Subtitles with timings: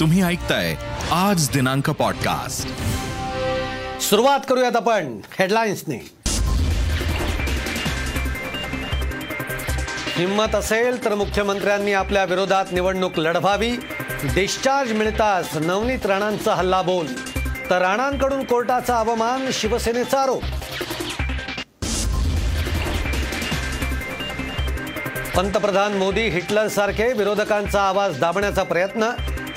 [0.00, 0.74] तुम्ही ऐकताय
[1.12, 2.68] आज दिनांक पॉडकास्ट
[4.02, 6.10] सुरुवात करूयात आपण हेडलाईन्सने
[10.16, 13.70] हिंमत असेल तर मुख्यमंत्र्यांनी आपल्या विरोधात निवडणूक लढवावी.
[14.34, 17.06] डिस्चार्ज मिळताच नवनीत राणांचा हल्ला बोल.
[17.70, 20.42] तर राणांकडून कोर्टाचा अवमान शिवसेनेचा आरोप.
[25.36, 29.10] पंतप्रधान मोदी हिटलर सारखे विरोधकांचा आवाज दाबण्याचा प्रयत्न.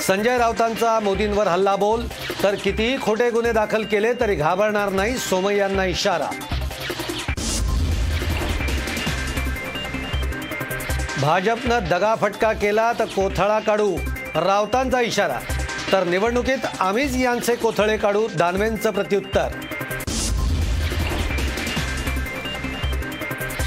[0.08, 2.04] संजय राऊतांचा मोदींवर हल्ला बोल
[2.44, 6.30] तर कितीही खोटे गुन्हे दाखल केले तरी घाबरणार नाही सोमय्यांना इशारा.
[11.22, 13.96] भाजपनं दगाफटका केला तर कोथळा काढू
[14.36, 15.40] रावतांचा इशारा.
[15.92, 19.48] तर निवडणुकीत आम्हीच यांचे कोथळे काढू दानवेंचं प्रत्युत्तर.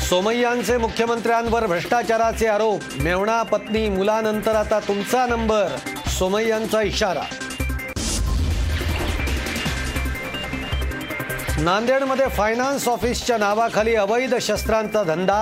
[0.09, 5.67] सोमय्यांचे मुख्यमंत्र्यांवर भ्रष्टाचाराचे आरोप मेवणा पत्नी मुलानंतर आता तुमचा नंबर.
[6.21, 7.21] सोमय्यांचा इशारा.
[11.59, 15.39] नांदेडमध्ये फायनान्स ऑफिसच्या नावाखाली अवैध शस्त्रांचा धंदा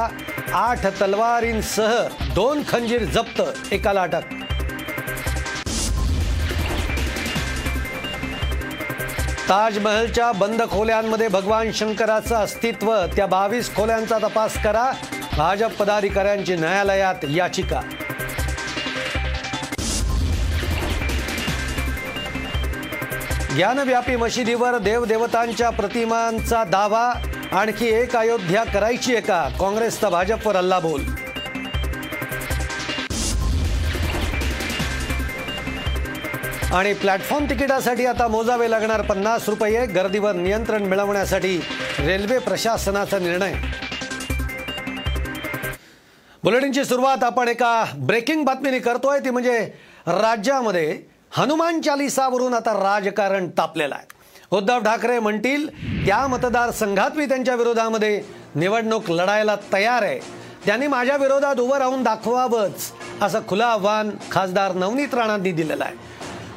[0.54, 1.96] आठ तलवारींसह
[2.34, 4.32] दोन खंजीर जप्त एकाला अटक.
[9.48, 14.90] ताजमहलच्या बंद खोल्यांमध्ये भगवान शंकराचं अस्तित्व त्या बावीस खोल्यांचा तपास करा.
[15.36, 17.80] भाजप पदाधिकाऱ्यांची न्यायालयात याचिका.
[23.58, 27.12] ज्ञानव्यापी मशिदीवर देवदेवतांच्या प्रतिमांचा दावा
[27.52, 31.00] आणखी एक अयोध्या करायची आहे का काँग्रेसचा भाजपवर हल्ला बोल
[36.72, 41.56] आणि प्लॅटफॉर्म तिकिटासाठी आता मोजावे लागणार पन्नास रुपये गर्दीवर नियंत्रण मिळवण्यासाठी
[41.98, 43.54] रेल्वे प्रशासनाचा निर्णय.
[46.44, 49.58] बुलेटिनची सुरुवात आपण एका ब्रेकिंग बातमीने करतोय ती म्हणजे
[50.06, 54.06] राज्यामध्ये हनुमान चालिसावरून आता राजकारण तापलेलं आहे.
[54.50, 55.68] उद्धव ठाकरे म्हणतील
[56.06, 58.22] त्या मतदारसंघात मी त्यांच्या विरोधामध्ये
[58.54, 60.18] निवडणूक लढायला तयार आहे.
[60.66, 62.92] त्यांनी माझ्या विरोधात उभं राहून दाखवावंच
[63.22, 65.94] असं खुलं आव्हान खासदार नवनीत राणांनी दिलेलं आहे.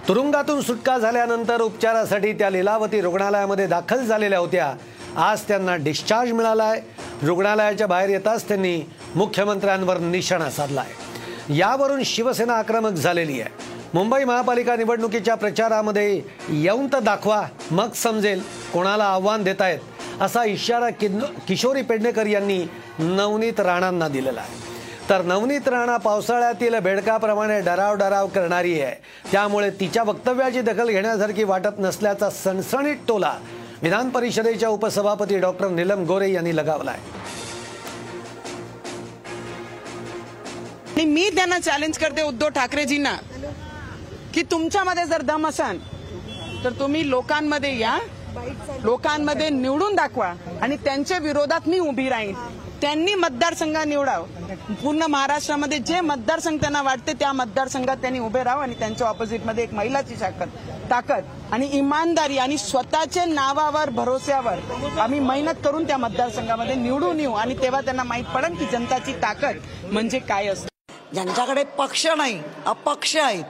[0.08, 4.74] तुरुंगातून सुटका झाल्यानंतर उपचारासाठी त्या लिलावती रुग्णालयामध्ये दाखल झालेल्या होत्या.
[5.18, 6.82] आज त्यांना डिस्चार्ज मिळाला आहे.
[7.24, 8.82] रुग्णालयाच्या बाहेर येताच त्यांनी
[9.16, 11.56] मुख्यमंत्र्यांवर निशाणा साधला आहे.
[11.58, 13.81] यावरून शिवसेना आक्रमक झालेली आहे.
[13.94, 17.42] मुंबई महापालिका निवडणुकीच्या प्रचारामध्ये येऊन तर दाखवा.
[17.72, 18.42] मग समजेल
[18.74, 20.90] कोणाला आव्हान देत आहेत असा इशारा
[21.48, 22.64] किशोरी पेडणेकर यांनी
[23.00, 24.70] नवनीत राणांना दिलेला आहे.
[25.10, 28.96] तर नवनीत राणा पावसाळ्यातील बेडकाप्रमाणे डराव डराव करणारी आहे.
[29.32, 33.34] त्यामुळे तिच्या वक्तव्याची दखल घेण्यासारखी वाटत नसल्याचा सणसणीत टोला
[33.82, 37.00] विधान परिषदेच्या उपसभापती डॉक्टर नीलम गोरे यांनी लगावलाय.
[40.96, 43.16] आणि मी त्यांना चॅलेंज करते उद्धव ठाकरेजींना.
[44.34, 45.78] की तुमच्यामध्ये जर दम असाल
[46.64, 47.98] तर तुम्ही लोकांमध्ये या
[48.84, 50.34] लोकांमध्ये निवडून दाखवा.
[50.62, 52.34] आणि त्यांच्या विरोधात मी उभी राहीन.
[52.82, 54.24] त्यांनी मतदारसंघ निवडाव.
[54.82, 59.74] पूर्ण महाराष्ट्रामध्ये जे मतदारसंघ त्यांना वाटते त्या मतदारसंघात त्यांनी उभे राहावं आणि त्यांच्या ऑपोजिटमध्ये एक
[59.74, 60.50] महिलाची ताकद
[60.92, 67.34] ताकद आणि इमानदारी आणि स्वतःच्या नावावर भरोस्यावर आम्ही मेहनत करून त्या मतदारसंघामध्ये निवडून येऊ.
[67.34, 69.58] आणि तेव्हा त्यांना माहीत पडेल की जनताची ताकद
[69.92, 70.70] म्हणजे काय असते.
[71.14, 73.44] ज्यांच्याकडे पक्ष नाही अपक्ष आहेत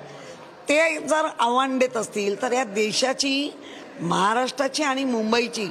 [0.69, 3.51] ते जर आव्हान देत असतील तर या देशाची
[4.01, 5.67] महाराष्ट्राची आणि मुंबईची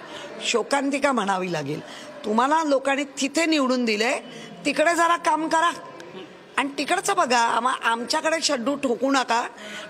[0.47, 1.81] शोकांतिका म्हणावी लागेल.
[2.25, 4.13] तुम्हाला लोकांनी तिथे निवडून दिले
[4.65, 5.71] तिकडे जरा काम करा.
[6.57, 9.43] आणि तिकडचं बघा आम्हा आमच्याकडे शड्डू ठोकू नका.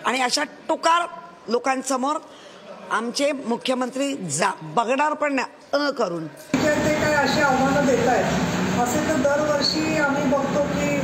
[0.06, 1.06] आणि अशा टोकार
[1.48, 2.18] लोकांसमोर
[2.90, 5.38] आमचे मुख्यमंत्री जा बघणार पण
[5.74, 6.26] न करून.
[6.26, 10.96] ते काय अशी आव्हानं देत आहेत असे तर दरवर्षी आम्ही बघतो की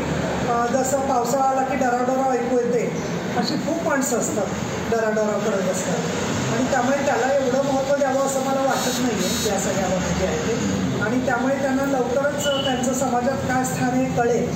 [0.72, 3.14] जसं पावसाळा आला की डराडरा ऐकू येते.
[3.38, 6.54] अशी खूप माणसं असतात डराडरा करत असतात.
[6.54, 10.38] आणि त्यामुळे त्याला एवढं महत्त्व द्यावं असं मला वाटत नाही आहे या सगळ्या बाबतीत आहे
[10.46, 11.02] ते.
[11.04, 14.48] आणि त्यामुळे त्यांना लवकरच त्यांचं समाजात काय स्थान हे कळेल.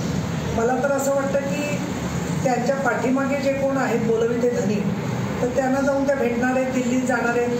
[0.56, 1.76] मला तर असं वाटतं की
[2.44, 4.80] त्यांच्या पाठीमागे जे कोण आहेत बोलविते धनी
[5.42, 7.58] तर त्यांना जाऊन त्या भेटणार आहेत दिल्लीत जाणार आहेत.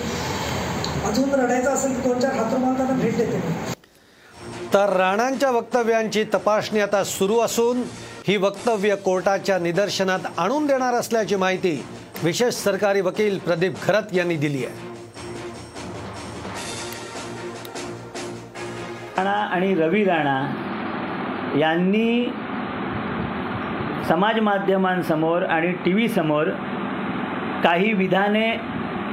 [1.07, 3.41] अजून रडायचं असेल की दोन चार हातरुमाल त्यांना भेट देते
[4.75, 7.83] तर राणांच्या वक्तव्यांची तपासणी आता सुरू असून
[8.31, 11.73] ही वक्तव्य कोर्टाच्या निदर्शनात आणून देणार असल्याची माहिती
[12.25, 14.89] विशेष सरकारी वकील प्रदीप खरत यांनी दिली आहे.
[19.17, 20.37] राणा आणि रवी राणा
[21.59, 22.25] यांनी
[24.09, 26.51] समाज माध्यमांसमोर आणि टी व्ही समोर
[27.65, 28.51] काही विधाने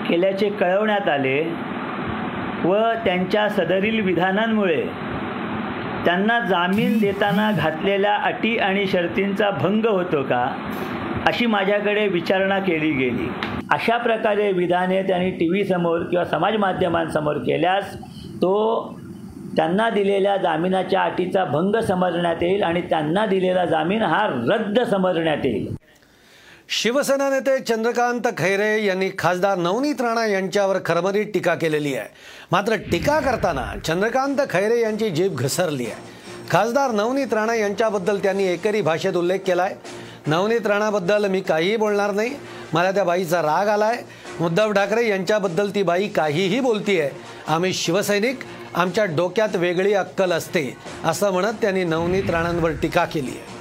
[0.10, 1.42] केल्याचे कळवण्यात आले
[2.66, 2.76] व
[3.06, 4.82] त्यांच्या सदरील विधानांमुळे
[6.08, 10.44] त्यांना जामीन देताना घातलेल्या अटी आणि शर्तींचा भंग होतो का?
[11.26, 13.28] अशी माझ्याकडे विचारणा केली गेली.
[13.72, 17.94] अशा प्रकारे विधाने त्यांनी टी व्हीसमोर किंवा समाज माध्यमांसमोर केल्यास
[18.42, 18.54] तो
[19.56, 25.68] त्यांना दिलेल्या जामिनाच्या अटीचा भंग समजण्यात येईल आणि त्यांना दिलेला जामीन हा रद्द समजण्यात येईल.
[26.70, 32.08] शिवसेना नेते चंद्रकांत खैरे यांनी खासदार नवनीत राणा यांच्यावर खरमरीत टीका केलेली आहे.
[32.52, 35.96] मात्र टीका करताना चंद्रकांत खैरे यांची जीभ घसरली आहे.
[36.52, 39.76] खासदार नवनीत राणा यांच्याबद्दल त्यांनी एकेरी भाषेत उल्लेख केला आहे
[40.28, 42.36] नवनीत राणाबद्दल मी काहीही बोलणार नाही.
[42.74, 47.10] मला त्या बाईचा राग आला आहे उद्धव ठाकरे यांच्याबद्दल ती बाई काहीही बोलतीये.
[47.48, 48.40] आम्ही शिवसैनिक
[48.74, 50.72] आमच्या डोक्यात वेगळी अक्कल असते
[51.06, 53.56] असं म्हणत त्यांनी नवनीत राणांवर टीका केली आहे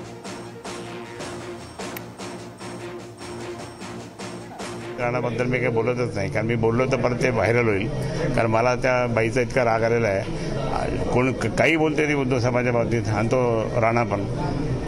[4.98, 6.30] गाण्याबद्दल मी काही बोलतच नाही.
[6.30, 7.88] कारण मी बोललो तर परत ते व्हायरल होईल.
[8.36, 11.12] कारण मला त्या बाईचा इतका राग आलेला आहे.
[11.12, 13.08] कोण काही बोलते ती उद्धव समाजाबाबतीत.
[13.08, 13.40] आणि तो
[13.80, 14.24] राणा पण.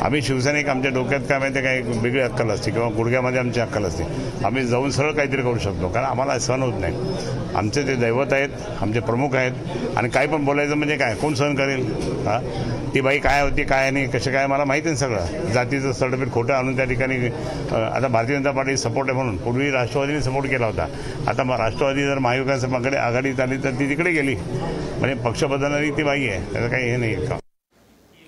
[0.02, 4.04] आम्ही शिवसैनिक आमच्या डोक्यात काय माहिती काय वेगळी अक्कल असते किंवा गुडघ्यामध्ये आमची अक्कल असते.
[4.46, 7.54] आम्ही जाऊन सरळ काहीतरी करू शकतो कारण आम्हाला सहन होत नाही.
[7.56, 11.54] आमचे ते दैवत आहेत आमचे प्रमुख आहेत आणि काय पण बोलायचं म्हणजे काय कोण सहन
[11.54, 11.84] करेल?
[12.26, 12.38] हां?
[12.94, 15.50] ती बाई काय होती काय नाही कसं काय मला माहिती आहे सगळं.
[15.52, 17.16] जातीचं सर्टिफिकेट खोटं आणून त्या ठिकाणी
[17.72, 19.36] आता भारतीय जनता पार्टी सपोर्ट आहे म्हणून.
[19.44, 20.86] पूर्वी राष्ट्रवादीने सपोर्ट केला होता.
[21.28, 24.34] आता मग राष्ट्रवादी जर महाविकासाकडे आघाडीत आली तर ती तिकडे गेली.
[24.34, 27.14] म्हणजे पक्ष बदलणारी ती बाई आहे त्याचं काही हे नाही.
[27.26, 27.38] का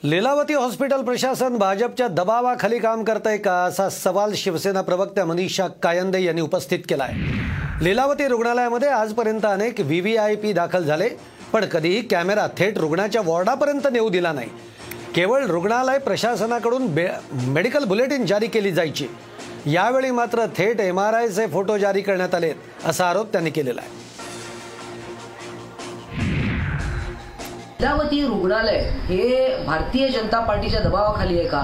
[0.02, 6.41] लीलावती हॉस्पिटल प्रशासन भाजपच्या दबावाखाली काम करतंय का असा सवाल शिवसेना प्रवक्त्या मनीषा कायंदे यांनी
[6.41, 11.08] उपस्थित केला आहे लीलावती रुग्णालयामध्ये आजपर्यंत अनेक व्ही व्ही आय पी दाखल झाले
[11.52, 14.49] पण कधीही कॅमेरा थेट रुग्णाच्या वॉर्डापर्यंत नेऊ दिला नाही.
[15.14, 19.08] केवळ रुग्णालय प्रशासनाकडून बे मेडिकल बुलेटिन जारी केली जायची.
[19.67, 24.00] यावेळी मात्र थेट एम आर आयचे फोटो जारी करण्यात आलेत असा आरोप त्यांनी केलेला आहे.
[27.81, 31.62] लीलावती रुग्णालय हे भारतीय जनता पार्टीच्या दबावाखाली आहे का?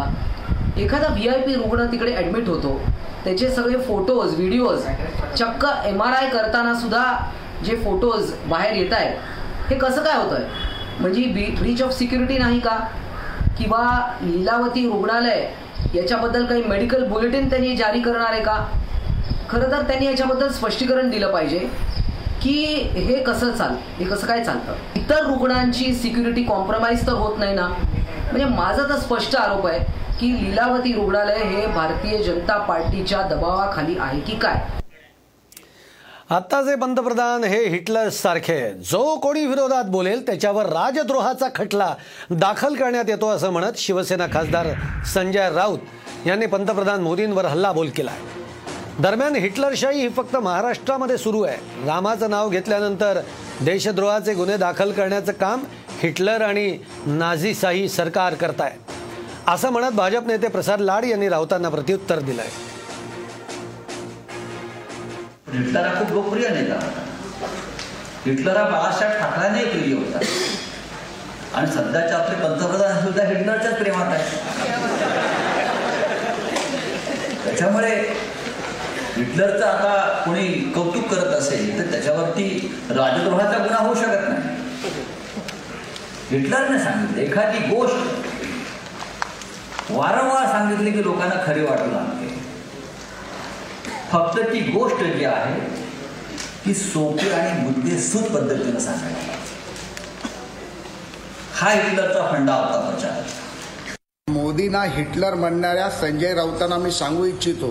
[0.79, 2.81] एखादा व्ही आय पी रुग्ण तिकडे ऍडमिट होतो.
[3.25, 4.87] त्याचे सगळे फोटोज व्हिडिओज
[5.39, 7.05] चक्क एम आर आय करताना सुद्धा
[7.65, 10.45] जे फोटोज बाहेर येत आहेत हे कसं काय होतंय?
[11.01, 12.79] म्हणजे बी ब्रीच ऑफ सिक्युरिटी नाही का?
[13.59, 13.85] किंवा
[14.23, 15.47] लीलावती रुग्णालय
[15.95, 18.57] याच्याबद्दल काही मेडिकल बुलेटिन त्यांनी जारी करणार आहे का?
[19.51, 21.69] खरं तर त्यांनी याच्याबद्दल स्पष्टीकरण दिलं पाहिजे.
[22.47, 24.75] की हे कसं चाल हे कसं काय चालतं?
[24.97, 27.67] इतर रुग्णांची सिक्युरिटी कॉम्प्रोमाइज तर होत नाही ना?
[27.69, 29.79] म्हणजे माझा तर स्पष्ट आरोप आहे
[30.21, 34.61] की लीलावती रुग्णालय हे भारतीय जनता पार्टीच्या दबावाखाली आहे की काय?
[36.31, 38.61] आत्ताचे पंतप्रधान हे हिटलर सारखे
[38.91, 41.95] जो कोणी विरोधात बोलेल त्याच्यावर राजद्रोहाचा खटला
[42.31, 44.73] दाखल करण्यात येतो असं म्हणत शिवसेना खासदार
[45.15, 48.13] संजय राऊत यांनी पंतप्रधान मोदींवर हल्लाबोल केला
[49.03, 51.57] दरम्यान हिटलरशाही ही फक्त महाराष्ट्रामध्ये सुरू आहे.
[51.87, 53.19] रामाचं नाव घेतल्यानंतर
[53.61, 55.65] देशद्रोहाचे गुन्हे दाखल करण्याचं काम
[56.03, 58.73] हिटलर आणि नाझीशाही सरकार करताय.
[59.49, 62.49] असं म्हणत भाजप नेते प्रसाद लाड यांनी राऊतांना प्रत्युत्तर दिलंय.
[65.53, 66.79] हिटलर खूप लोकप्रिय नेता
[68.27, 70.19] हिटलर हा बाळासाहेब ठाकरेंनाही प्रिय होता.
[71.55, 74.25] आणि सध्याचे आपले पंतप्रधान सुद्धा हिटलरच्याच प्रेमात आहे
[77.45, 77.95] त्याच्यामुळे
[79.17, 82.49] हिटलरचं आता कोणी कौतुक करत असेल तर त्याच्यावरती
[82.91, 84.55] राजद्रोहाचा गुन्हा होऊ शकत नाही.
[86.31, 87.97] हिटलरने सांगितलं एखादी गोष्ट
[89.91, 92.35] वारंवार सांगितली की लोकांना खरी वाटू लागते.
[94.13, 95.61] फक्त ती गोष्ट जी आहे
[96.67, 99.31] ती सोपी आणि मुद्देसूद पद्धतीनं सांगायची.
[101.55, 103.23] हा हिटलरचा फंडा होता प्रचार
[104.29, 107.71] मोदींना हिटलर म्हणणाऱ्या संजय राऊतांना मी सांगू इच्छितो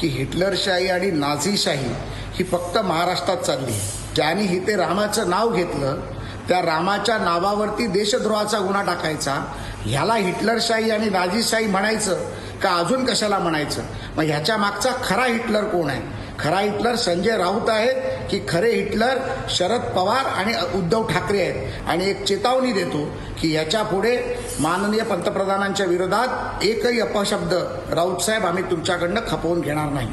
[0.00, 1.88] की हिटलरशाही आणि नाझीशाही
[2.34, 3.72] ही फक्त महाराष्ट्रात चालली
[4.14, 6.00] ज्याने ज्यांनी इथे रामाचं नाव घेतलं
[6.48, 12.14] त्या रामाच्या नावावरती देशद्रोहाचा गुन्हा टाकायचा ह्याला हिटलरशाही आणि नाझीशाही म्हणायचं
[12.62, 13.82] का अजून कशाला म्हणायचं?
[14.16, 16.02] मग ह्याच्या मागचा खरा हिटलर कोण आहे?
[16.40, 19.18] खरा हिटलर संजय राऊत आहेत की खरे हिटलर
[19.50, 21.88] शरद पवार आणि उद्धव ठाकरे आहेत.
[21.88, 23.04] आणि एक चेतावणी देतो
[23.40, 24.16] की याच्यापुढे
[24.60, 27.54] माननीय पंतप्रधानांच्या विरोधात एकही अपशब्द
[27.94, 30.08] राऊत साहेब आम्ही तुमच्याकडनं खपवून घेणार नाही.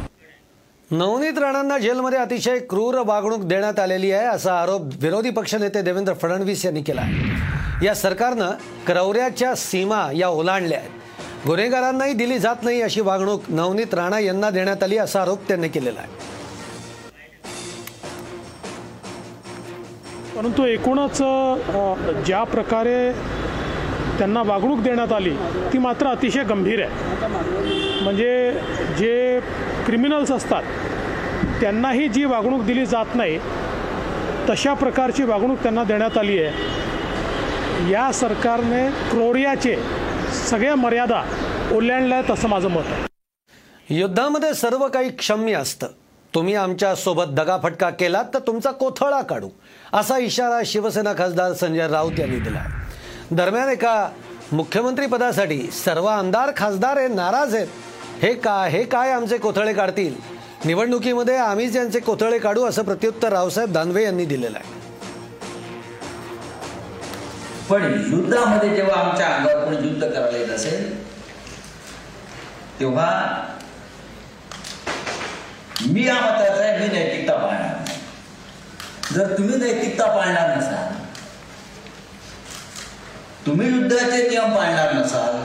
[0.91, 6.65] नवनीत राणांना जेलमध्ये अतिशय क्रूर वागणूक देण्यात आलेली आहे असा आरोप विरोधी पक्षनेते देवेंद्र फडणवीस
[6.65, 7.01] यांनी केला
[7.83, 8.51] या सरकारनं
[8.87, 11.02] क्रौर्याच्या सीमा या ओलांडल्या आहेत.
[11.47, 15.99] गुन्हेगारांनाही दिली जात नाही अशी वागणूक नवनीत राणा यांना देण्यात आली असा आरोप त्यांनी केलेला
[15.99, 16.31] आहे.
[20.35, 21.17] परंतु एकूणच
[22.25, 23.11] ज्या प्रकारे
[24.17, 25.33] त्यांना वागणूक देण्यात आली
[25.73, 28.01] ती मात्र अतिशय गंभीर आहे.
[28.03, 28.51] म्हणजे
[28.99, 29.39] जे
[29.85, 30.63] क्रिमिनल्स असतात
[31.61, 33.37] त्यांनाही जी वागणूक दिली जात नाही
[34.49, 37.91] तशा प्रकारची वागणूक त्यांना देण्यात आली आहे.
[37.91, 39.75] या सरकारने क्रोरियाचे
[40.33, 41.23] सगळ्या मर्यादा
[41.73, 42.91] ओलांडल्या आहेत असं माझं मत.
[42.91, 45.87] आहे युद्धामध्ये सर्व काही क्षम्य असतं.
[46.33, 49.49] तुम्ही आमच्यासोबत दगाफटका केलात तर तुमचा कोथळा काढू
[49.93, 52.63] असा इशारा शिवसेना खासदार संजय राऊत यांनी दिला.
[53.31, 54.09] दरम्यान एका
[54.51, 57.67] मुख्यमंत्री पदासाठी सर्व आमदार खासदार हे नाराज आहेत.
[58.21, 60.13] हे का हे काय आमचे कोथळे काढतील?
[60.65, 64.81] निवडणुकीमध्ये आम्हीच यांचे कोथळे काढू असं प्रत्युत्तर रावसाहेब दानवे यांनी दिलेलं आहे.
[67.69, 70.12] पण युद्धामध्ये जेव्हा आमच्या अंगावर कोणी युद्ध
[72.83, 73.11] तेव्हा
[75.89, 77.99] मी या मताचा आहे मी नैतिकता पाळणार नाही.
[79.13, 80.91] जर तुम्ही नैतिकता पाळणार नसाल
[83.45, 85.37] तुम्ही युद्धाचे नियम पाळणार नसाल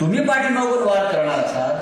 [0.00, 1.78] तुम्ही पाठीमागून वार करणार असाल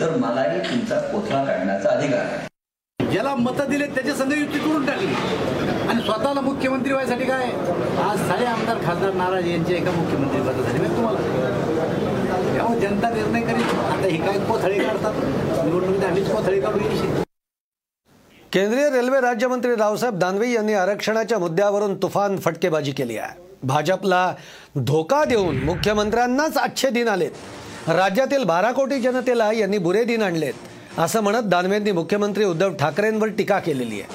[0.00, 3.10] तर मलाही तुमचा कोथळा काढण्याचा अधिकार आहे.
[3.12, 5.14] ज्याला मतं दिले त्याच्या संघ युती करून टाकली.
[5.88, 7.50] आणि स्वतःला मुख्यमंत्री व्हायसाठी काय?
[8.02, 10.78] आज सारे आमदार खासदार नाराज यांच्या एका मुख्यमंत्री पदासाठी.
[10.78, 12.14] मी तुम्हाला
[12.56, 15.64] त्यामुळे जनता निर्णय करील आता हे काय कोथळे काढतात?
[15.64, 17.22] निवडणुकीत आम्हीच कोथळे काढू यायची
[18.52, 23.38] केंद्रीय रेल्वे राज्यमंत्री रावसाहेब दानवे यांनी आरक्षणाच्या मुद्द्यावरून तुफान फटकेबाजी केली आहे.
[23.62, 24.32] भाजपला
[24.76, 27.30] धोका देऊन मुख्यमंत्र्यांनाच अच्छे दिन आलेत.
[27.88, 30.54] राज्यातील बारा कोटी जनतेला यांनी बुरे दिन आणलेत.
[30.98, 34.08] असं म्हणत दानवेंनी मुख्यमंत्री उद्धव ठाकरेंवर टीका केलेली आहे.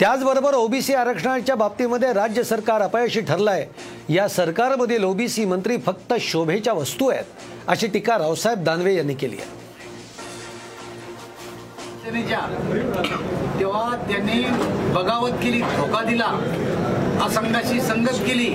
[0.00, 3.66] त्याचबरोबर ओबीसी आरक्षणाच्या बाबतीमध्ये राज्य सरकार अपयशी ठरलंय.
[4.08, 7.24] या सरकारमधील ओबीसी मंत्री फक्त शोभेच्या वस्तू आहेत
[7.66, 9.62] अशी टीका रावसाहेब दानवे यांनी केली आहे.
[13.60, 14.42] तेव्हा त्यांनी
[14.94, 16.26] बगावत केली धोका दिला
[17.26, 18.54] असंघाशी संगत केली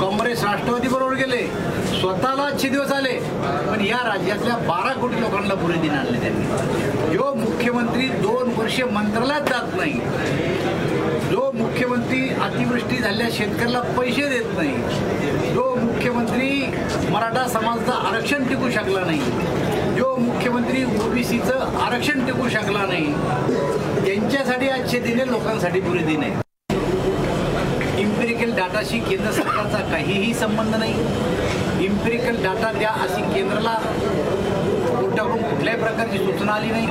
[0.00, 1.42] काँग्रेस राष्ट्रवादी बरोबर गेले
[2.00, 3.12] स्वतःला अच्छे दिवस आले
[3.66, 7.14] पण या राज्यातल्या बारा कोटी लोकांना पुरे दिन आणले त्यांनी.
[7.14, 9.92] जो मुख्यमंत्री दोन वर्षे मंत्रालयात जात नाही
[11.30, 16.50] जो मुख्यमंत्री अतिवृष्टी झालेल्या शेतकऱ्याला पैसे देत नाही जो मुख्यमंत्री
[17.12, 23.12] मराठा समाजाचं आरक्षण टिकू शकला नाही जो मुख्यमंत्री ओबीसीचं आरक्षण टिकू शकला नाही
[24.04, 26.49] त्यांच्यासाठी आजचे दिन लोकांसाठी पुरे दिन आहे
[28.80, 30.92] इम्पेरिकल केंद्र सरकारचा काहीही संबंध नाही.
[31.84, 33.74] इम्पेरिकल डाटा द्या अशी केंद्राला
[35.00, 36.86] कोर्टाकडून कुठल्याही प्रकारची सूचना आली नाही.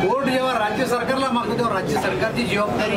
[0.00, 2.96] कोर्ट जेव्हा राज्य सरकारला मागतो तेव्हा राज्य सरकारची जबाबदारी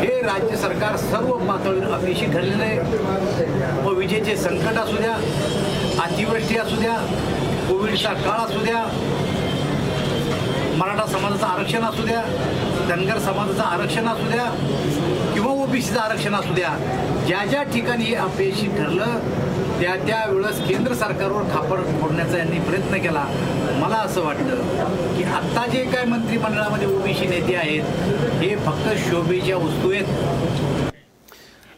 [0.00, 3.82] हे राज्य सरकार सर्व पातळीवर अपयशी ठरलेलं आहे.
[3.84, 5.14] व विजेचे संकट असू द्या
[6.04, 6.96] अतिवृष्टी असू द्या
[7.68, 8.84] कोविडचा काळ असू द्या
[10.76, 12.22] मराठा समाजाचं आरक्षण असू द्या
[12.88, 14.44] धनगर समाजाचं आरक्षण असू द्या
[15.70, 16.68] ओबीसीचं आरक्षण असू द्या
[17.26, 19.18] ज्या ज्या ठिकाणी अपयशी ठरलं
[19.80, 23.24] त्या त्यावेळेस केंद्र सरकारवर खापर फोडण्याचा यांनी प्रयत्न केला.
[23.80, 29.92] मला असं वाटतं की आत्ता जे काय मंत्रिमंडळामध्ये ओबीसी नेते आहेत हे फक्त शोभेच्या वस्तू
[29.92, 30.04] आहेत.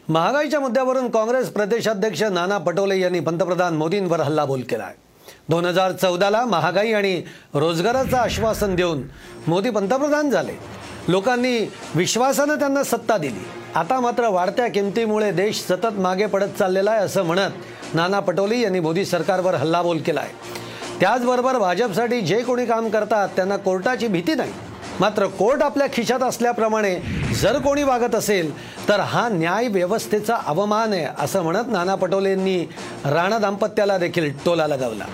[0.09, 5.01] महागाईच्या मुद्द्यावरून काँग्रेस प्रदेशाध्यक्ष नाना पटोले यांनी पंतप्रधान मोदींवर हल्लाबोल केला आहे
[5.49, 7.21] दोन हजार चौदाला महागाई आणि
[7.53, 9.03] रोजगाराचं आश्वासन देऊन
[9.47, 10.59] मोदी पंतप्रधान झाले.
[11.07, 11.59] लोकांनी
[11.95, 13.61] विश्वासानं त्यांना सत्ता दिली.
[13.75, 18.79] आता मात्र वाढत्या किमतीमुळे देश सतत मागे पडत चाललेला आहे असं म्हणत नाना पटोले यांनी
[18.79, 24.51] मोदी सरकारवर हल्लाबोल केला आहे त्याचबरोबर भाजपसाठी जे कोणी काम करतात त्यांना कोर्टाची भीती नाही.
[24.99, 26.95] मात्र कोर्ट आपल्या खिशात असल्याप्रमाणे
[27.41, 28.51] जर कोणी वागत असेल
[28.87, 32.59] तर हा न्याय व्यवस्थेचा अवमान आहे असं म्हणत नाना पटोलेंनी
[33.05, 35.05] राणा दाम्पत्याला देखील टोला लगावला.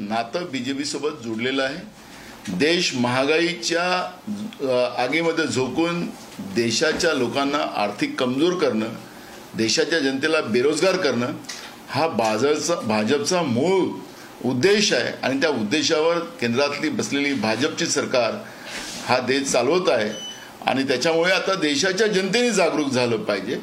[0.00, 2.56] नातं बीजेपी सोबत जोडलेलं आहे.
[2.58, 3.82] देश महागाईच्या
[5.02, 6.00] आगीमध्ये झोकून
[6.38, 8.86] देशाच्या लोकांना आर्थिक कमजोर करणं
[9.56, 11.32] देशाच्या जनतेला बेरोजगार करणं
[11.88, 13.88] हा भाजपचा भाजपचा मूळ
[14.44, 15.12] उद्देश आहे.
[15.22, 18.32] आणि त्या उद्देशावर केंद्रातली बसलेली भाजपची सरकार
[19.06, 20.10] हा देश चालवत आहे.
[20.66, 23.58] आणि त्याच्यामुळे आता देशाच्या जनतेने जागरूक झालं पाहिजे.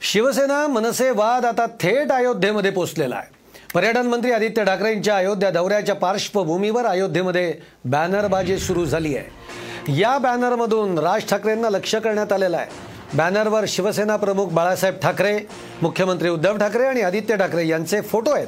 [0.00, 3.36] शिवसेना मनसे वाद आता थेट अयोध्येमध्ये पोचलेला आहे.
[3.74, 9.26] पर्यटन मंत्री आदित्य ठाकरेंच्या अयोध्या दौऱ्याच्या पार्श्वभूमीवर अयोध्येमध्ये बॅनरबाजी सुरू झाली आहे.
[9.88, 12.66] या बॅनरमधून राज ठाकरेंना लक्ष करण्यात आलेलं आहे.
[13.14, 15.38] बॅनरवर शिवसेना प्रमुख बाळासाहेब ठाकरे
[15.82, 18.46] मुख्यमंत्री उद्धव ठाकरे आणि आदित्य ठाकरे यांचे फोटो आहेत.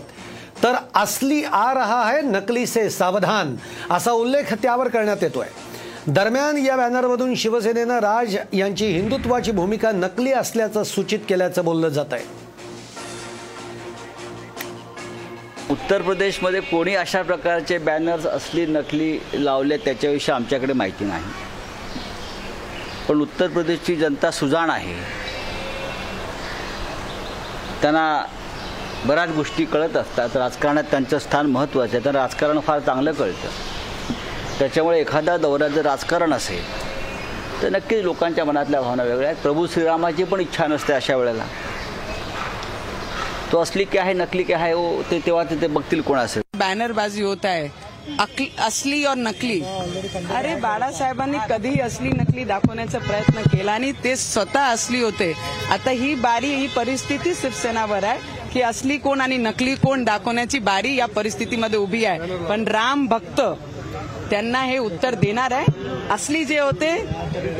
[0.62, 3.56] तर असली आ रहा है नकली से सावधान
[3.90, 5.46] असा उल्लेख त्यावर करण्यात येतोय.
[6.06, 12.24] दरम्यान या बॅनरमधून शिवसेनेनं राज यांची हिंदुत्वाची भूमिका नकली असल्याचं सूचित केल्याचं बोललं जात आहे
[15.70, 21.24] उत्तर प्रदेशमध्ये कोणी अशा प्रकारचे बॅनर्स असली नकली लावले त्याच्याविषयी आमच्याकडे माहिती नाही.
[23.08, 24.94] पण उत्तर प्रदेशची जनता सुजाण आहे.
[27.82, 28.24] त्यांना
[29.06, 30.36] बऱ्याच गोष्टी कळत असतात.
[30.36, 32.04] राजकारणात त्यांचं स्थान महत्त्वाचं आहे.
[32.04, 33.48] तर राजकारण फार चांगलं कळतं.
[34.58, 36.62] त्याच्यामुळे एखादा दौऱ्यात जर राजकारण असेल
[37.62, 39.42] तर नक्कीच लोकांच्या मनातल्या भावना वेगळ्या आहेत.
[39.42, 41.44] प्रभू श्रीरामाची पण इच्छा नसते अशा वेळेला.
[43.52, 46.42] तो असली क्या है नकली क्या है वो ते तेव्हा तिथे बघतील कोण असेल.
[46.58, 47.68] बॅनरबाजी होत आहे.
[48.66, 49.60] असली और नकली.
[50.34, 55.32] अरे बाळासाहेबांनी कधीही असली नकली दाखवण्याचा प्रयत्न केला आणि ते स्वतः असली होते.
[55.70, 60.94] आता ही बारी ही परिस्थिती शिवसेनावर आहे की असली कोण आणि नकली कोण दाखवण्याची बारी
[60.96, 62.36] या परिस्थितीमध्ये उभी आहे.
[62.48, 63.40] पण राम भक्त
[64.30, 65.66] त्यांना हे उत्तर देणार आहे.
[66.14, 66.96] असली जे होते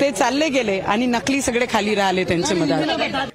[0.00, 3.30] ते चालले गेले आणि नकली सगळे खाली राहिले त्यांच्या मधात.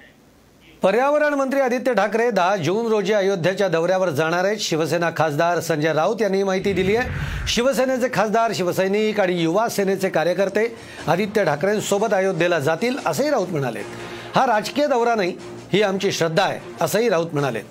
[0.82, 4.58] पर्यावरण मंत्री आदित्य ठाकरे दहा जून रोजी अयोध्येच्या दौऱ्यावर जाणार आहेत.
[4.60, 7.08] शिवसेना खासदार संजय राऊत यांनी माहिती दिली आहे.
[7.48, 10.66] शिवसेनेचे खासदार शिवसैनिक आणि युवा सेनेचे कार्यकर्ते
[11.06, 13.82] आदित्य ठाकरेंसोबत अयोध्येला जातील असंही राऊत म्हणाले.
[14.34, 15.34] हा राजकीय दौरा नाही
[15.72, 17.62] ही आमची श्रद्धा आहे असंही राऊत म्हणाले.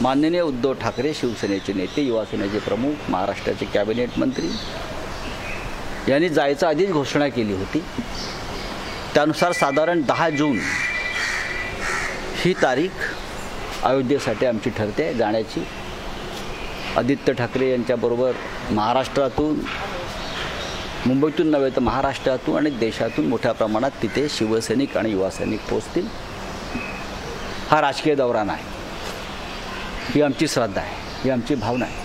[0.00, 4.48] माननीय उद्धव ठाकरे शिवसेनेचे नेते युवा सेनेचे प्रमुख महाराष्ट्राचे कॅबिनेट मंत्री
[6.08, 7.84] यांनी जायचं आधीच घोषणा केली होती.
[9.14, 10.58] त्यानुसार साधारण दहा जून
[12.44, 12.90] ही तारीख
[13.84, 15.64] अयोध्येसाठी आमची ठरते जाण्याची.
[16.96, 18.32] आदित्य ठाकरे यांच्याबरोबर
[18.70, 19.60] महाराष्ट्रातून
[21.06, 26.06] मुंबईतून नव्हे तर महाराष्ट्रातून आणि देशातून मोठ्या प्रमाणात तिथे शिवसैनिक आणि युवासैनिक पोचतील
[27.70, 28.64] हा राजकीय दौरा नाही.
[30.14, 32.02] ही आमची श्रद्धा आहे ही आमची भावना आहे.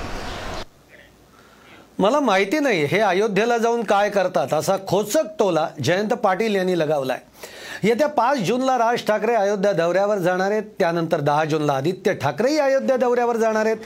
[1.99, 7.19] मला माहिती नाही हे अयोध्येला जाऊन काय करतात असा खोचक टोला जयंत पाटील यांनी लगावलाय.
[7.83, 10.63] येत्या पाच जूनला राज ठाकरे अयोध्या दौऱ्यावर जाणार आहेत.
[10.79, 13.77] त्यानंतर दहा जूनला आदित्य ठाकरेही अयोध्या दौऱ्यावर जाणार आहेत.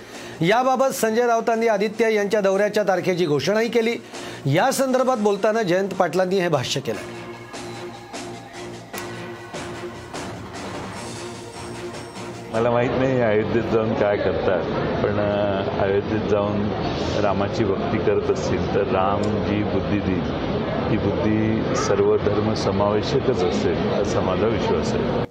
[0.42, 3.98] याबाबत संजय राऊतांनी आदित्य यांच्या दौऱ्याच्या तारखेची घोषणाही केली.
[4.46, 7.23] या संदर्भात बोलताना जयंत पाटलांनी हे भाष्य केलं.
[12.54, 14.64] मला माहीत नाही अयोध्येत जाऊन काय करतात
[15.04, 15.20] पण
[15.84, 16.68] अयोध्येत जाऊन
[17.24, 24.02] रामाची भक्ती करत असतील तर राम जी बुद्धी देईल ती बुद्धी सर्व धर्म समावेशकच असेल
[24.02, 25.26] असा माझा विश्वास आहे.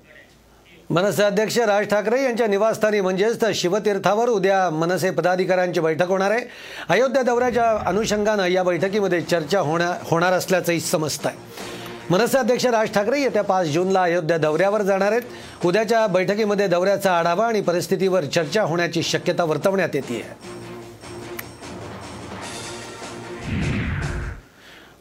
[0.91, 6.45] मनसे अध्यक्ष राज ठाकरे यांच्या निवासस्थानी म्हणजेच तर शिवतीर्थावर उद्या मनसे पदाधिकाऱ्यांची बैठक होणार आहे.
[6.89, 11.72] अयोध्या दौऱ्याच्या अनुषंगानं या बैठकीमध्ये चर्चा होणार होणार असल्याचंही समजत आहे
[12.11, 15.23] मनसे अध्यक्ष राज ठाकरे येत्या पाच जूनला अयोध्या दौऱ्यावर जाणार आहेत.
[15.65, 20.27] उद्याच्या बैठकीमध्ये दौऱ्याचा आढावा आणि परिस्थितीवर चर्चा होण्याची शक्यता वर्तवण्यात येते.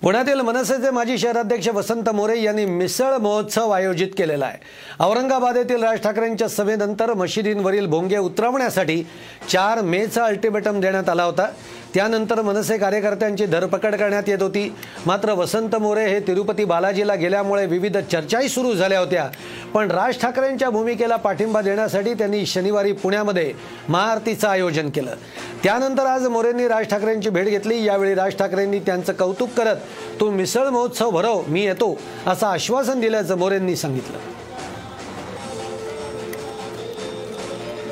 [0.01, 4.57] पुण्यातील मनसेचे माजी शहराध्यक्ष वसंत मोरे यांनी मिसळ महोत्सव आयोजित केलेला आहे.
[4.99, 9.03] औरंगाबाद येथील राज ठाकरेंच्या सभेनंतर मशिदींवरील भोंगे उतरवण्यासाठी
[9.49, 11.47] चार मेचा अल्टिमेटम देण्यात आला होता.
[11.93, 14.73] त्यानंतर मनसे कार्यकर्त्यांची धरपकड करण्यात येत होती.
[15.05, 19.29] मात्र वसंत मोरे हे तिरुपती बालाजीला गेल्यामुळे विविध चर्चाही सुरू झाल्या होत्या.
[19.73, 23.53] पण राज ठाकरेंच्या भूमिकेला पाठिंबा देण्यासाठी त्यांनी शनिवारी पुण्यामध्ये
[23.89, 25.15] महाआरतीचं आयोजन केलं.
[25.63, 27.83] त्यानंतर आज मोरेंनी राज ठाकरेंची भेट घेतली.
[27.85, 29.77] यावेळी राज ठाकरेंनी त्यांचं कौतुक करत
[30.19, 34.17] तू मिसळ महोत्सव भरव मी येतो असं आश्वासन दिल्याचं मोरेंनी सांगितलं.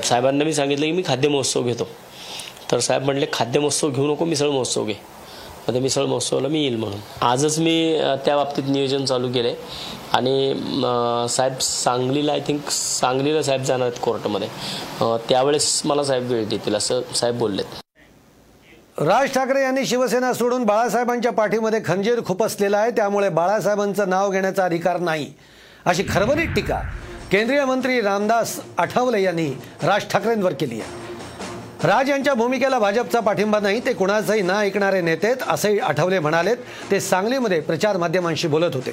[0.03, 1.87] साहेबांना मी सांगितलं की मी खाद्य महोत्सव घेतो.
[2.71, 4.93] तर साहेब म्हटले खाद्य महोत्सव घेऊ नको मिसळ महोत्सव घे.
[5.67, 6.99] मग ते मिसळ महोत्सवाला मी येईल म्हणून.
[7.21, 9.53] आजच मी त्या बाबतीत नियोजन चालू केले
[10.13, 10.53] आणि
[11.29, 14.47] साहेब सांगलीला आय थिंक सांगलीला साहेब जाणार आहेत कोर्टमध्ये.
[15.29, 17.65] त्यावेळेस मला साहेब वेळ देतील असं साहेब बोललेत.
[18.99, 24.99] राज ठाकरे यांनी शिवसेना सोडून बाळासाहेबांच्या पाठीमध्ये खंजीर खुपसलेला आहे त्यामुळे बाळासाहेबांचं नाव घेण्याचा अधिकार
[24.99, 25.31] नाही.
[25.85, 26.79] अशी खरबरीत टीका
[27.31, 29.47] केंद्रीय मंत्री रामदास आठवले यांनी
[29.83, 31.07] राज ठाकरेंवर केली आहे.
[31.83, 36.57] राज यांच्या भूमिकेला भाजपचा पाठिंबा नाही ते कुणाचंही ना ऐकणारे नेतेत असंही आठवले म्हणालेत
[36.91, 38.91] ते सांगलीमध्ये प्रचार माध्यमांशी बोलत होते.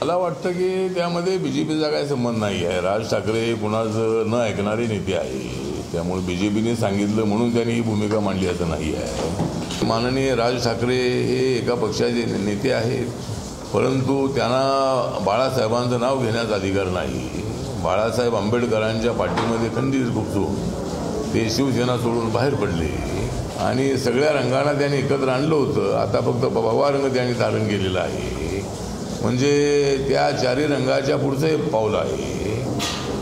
[0.00, 2.80] मला वाटतं की त्यामध्ये बी जे पीचा काही संबंध नाही आहे.
[2.80, 5.44] राज ठाकरे कुणाचं न ऐकणारे नेते आहे.
[5.92, 9.86] त्यामुळे बी जे पीने सांगितलं म्हणून त्यांनी ही भूमिका मांडली असं नाही आहे.
[9.86, 13.06] माननीय राज ठाकरे हे एका पक्षाचे नेते आहेत
[13.72, 17.44] परंतु त्यांना बाळासाहेबांचं नाव घेण्याचा अधिकार नाही.
[17.82, 20.44] बाळासाहेब आंबेडकरांच्या पाठीमध्ये खंडीर गुप्तो
[21.34, 22.88] ते शिवसेना सोडून बाहेर पडले.
[23.60, 25.94] आणि सगळ्या रंगांना त्यांनी एकत्र आणलं होतं.
[25.96, 28.60] आता फक्त भवा रंग त्यांनी धारण केलेला आहे.
[29.22, 32.34] म्हणजे त्या चारी रंगाच्या पुढचं एक पाऊल आहे.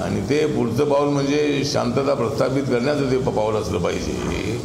[0.02, 4.60] आणि ते पुढचं पाऊल म्हणजे शांतता प्रस्थापित करण्याचं ते पाऊल असलं पाहिजे.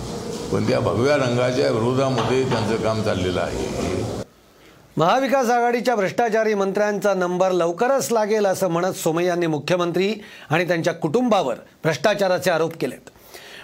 [0.52, 4.19] पण त्या भगव्या रंगाच्या विरोधामध्ये त्यांचं काम चाललेलं आहे.
[5.00, 10.14] महाविकास आघाडीच्या भ्रष्टाचारी मंत्र्यांचा नंबर लवकरच लागेल असं म्हणत सोमय्यांनी मुख्यमंत्री
[10.50, 13.10] आणि त्यांच्या कुटुंबावर भ्रष्टाचाराचे आरोप केलेत.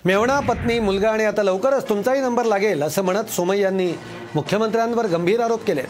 [0.06, 3.92] मेवणा पत्नी मुलगा आणि आता लवकरच तुमचाही नंबर लागेल असं म्हणत सोमय्यांनी
[4.36, 5.84] मुख्यमंत्र्यांवर गंभीर आरोप केले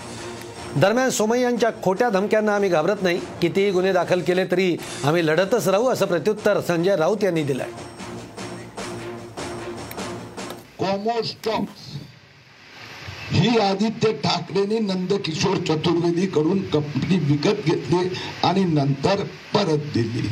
[0.75, 3.19] दरम्यान सोमय्यांच्या खोट्या धमक्यांना आम्ही घाबरत नाही.
[3.41, 7.63] कितीही गुन्हे दाखल केले तरी आम्ही लढतच राहू असं प्रत्युत्तर संजय राऊत यांनी दिलं
[13.31, 18.09] ही आदित्य ठाकरेने नंदकिशोर चतुर्वेदी कडून कंपनी विकत घेतली
[18.43, 20.27] आणि नंतर परत दिली.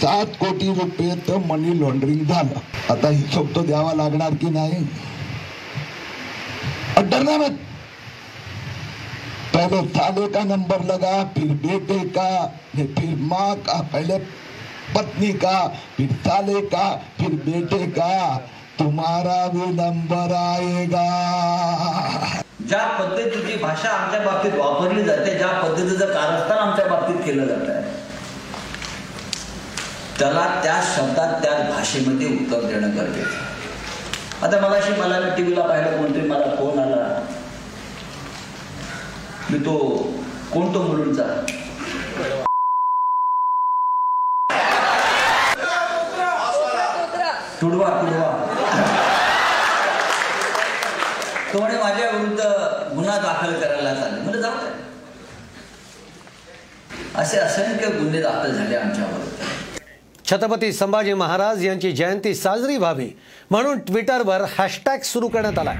[0.00, 2.58] सात कोटी रुपये मनी लॉन्ड्रिंग झालं.
[2.90, 4.84] आता हिशोब तो द्यावा लागणार की नाही?
[6.98, 7.36] डरना
[9.54, 14.18] पहले साले का नंबर लगा फिर बेटे का फिर माँ का पहले
[14.94, 15.56] पत्नी का
[15.96, 18.10] फिर साले का फिर बेटे का.
[18.78, 21.08] तुम्हारा भी नंबर आएगा।
[22.68, 27.82] ज्या पद्धतीची भाषा आमच्या बाबतीत वापरली जाते ज्या पद्धतीचं कारस्थान आमच्या बाबतीत केलं जात आहे
[30.18, 36.28] त्याला त्या शब्दात त्या भाषेमध्ये उत्तर देणं गरजेचं आता मगाशी मला मी टी पाहिलं कोणतरी
[36.28, 37.20] मला फोन आला.
[39.50, 39.76] मी तो
[40.52, 41.24] कोण तो मुलूंचा?
[47.60, 48.23] तुडवा तुडवा.
[51.54, 52.40] तो म्हणे माझ्या विरुद्ध
[52.94, 54.72] गुन्हा दाखल करायला चालले म्हणजे जाऊ दे.
[57.14, 59.20] असे असंख्य गुन्हे दाखल झाले आमच्यावर.
[60.30, 63.08] छत्रपती संभाजी महाराज यांची जयंती साजरी व्हावी
[63.50, 65.74] म्हणून ट्विटरवर हॅशटॅग सुरू करण्यात आला.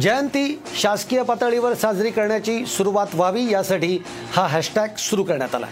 [0.00, 3.98] जयंती शासकीय पातळीवर साजरी करण्याची सुरुवात व्हावी यासाठी
[4.32, 5.66] हा हॅशटॅग सुरू करण्यात आला.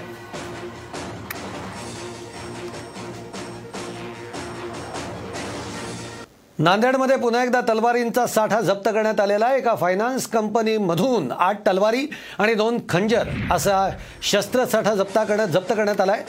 [6.58, 9.56] नांदेडमध्ये पुन्हा एकदा तलवारींचा साठा जप्त करण्यात आलेला आहे.
[9.58, 12.06] एका फायनान्स कंपनीमधून आठ तलवारी
[12.38, 13.88] आणि दोन खंजर असा
[14.22, 16.22] शस्त्रसाठा जप्त करण्यात जप्त करण्यात आलाय.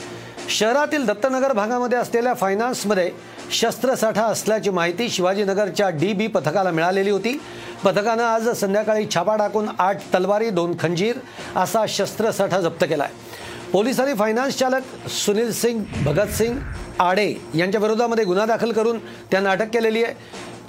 [0.49, 3.09] शहरातील दत्तनगर भागामध्ये असलेल्या फायनान्समध्ये
[3.51, 7.39] शस्त्रसाठा असल्याची माहिती शिवाजीनगरच्या डी बी पथकाला मिळालेली होती.
[7.83, 11.17] पथकानं आज संध्याकाळी छापा टाकून आठ तलवारी दोन खंजीर
[11.55, 13.34] असा शस्त्रसाठा जप्त केला आहे
[13.75, 16.59] पोलिसांनी फायनान्स चालक सुनील सिंग भगतसिंग
[16.99, 18.99] आडे यांच्या विरोधामध्ये गुन्हा दाखल करून
[19.31, 20.13] त्यांना अटक केलेली आहे.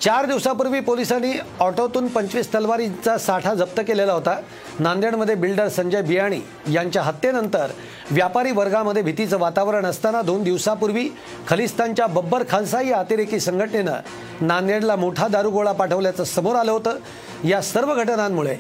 [0.03, 4.37] चार दिवसापूर्वी पोलिसांनी ऑटोतून पंचवीस तलवारींचा साठा जप्त केलेला होता.
[4.79, 6.41] नांदेडमध्ये बिल्डर संजय बियाणी
[6.73, 7.71] यांच्या हत्येनंतर
[8.11, 11.09] व्यापारी वर्गामध्ये भीतीचं वातावरण असताना दोन दिवसापूर्वी
[11.49, 13.95] खलिस्तानच्या बब्बर खालसा या अतिरेकी संघटनेनं
[14.41, 16.99] नांदेडला मोठा दारुगोळा पाठवल्याचं समोर आलं होतं.
[17.45, 18.57] या सर्व घटनांमुळे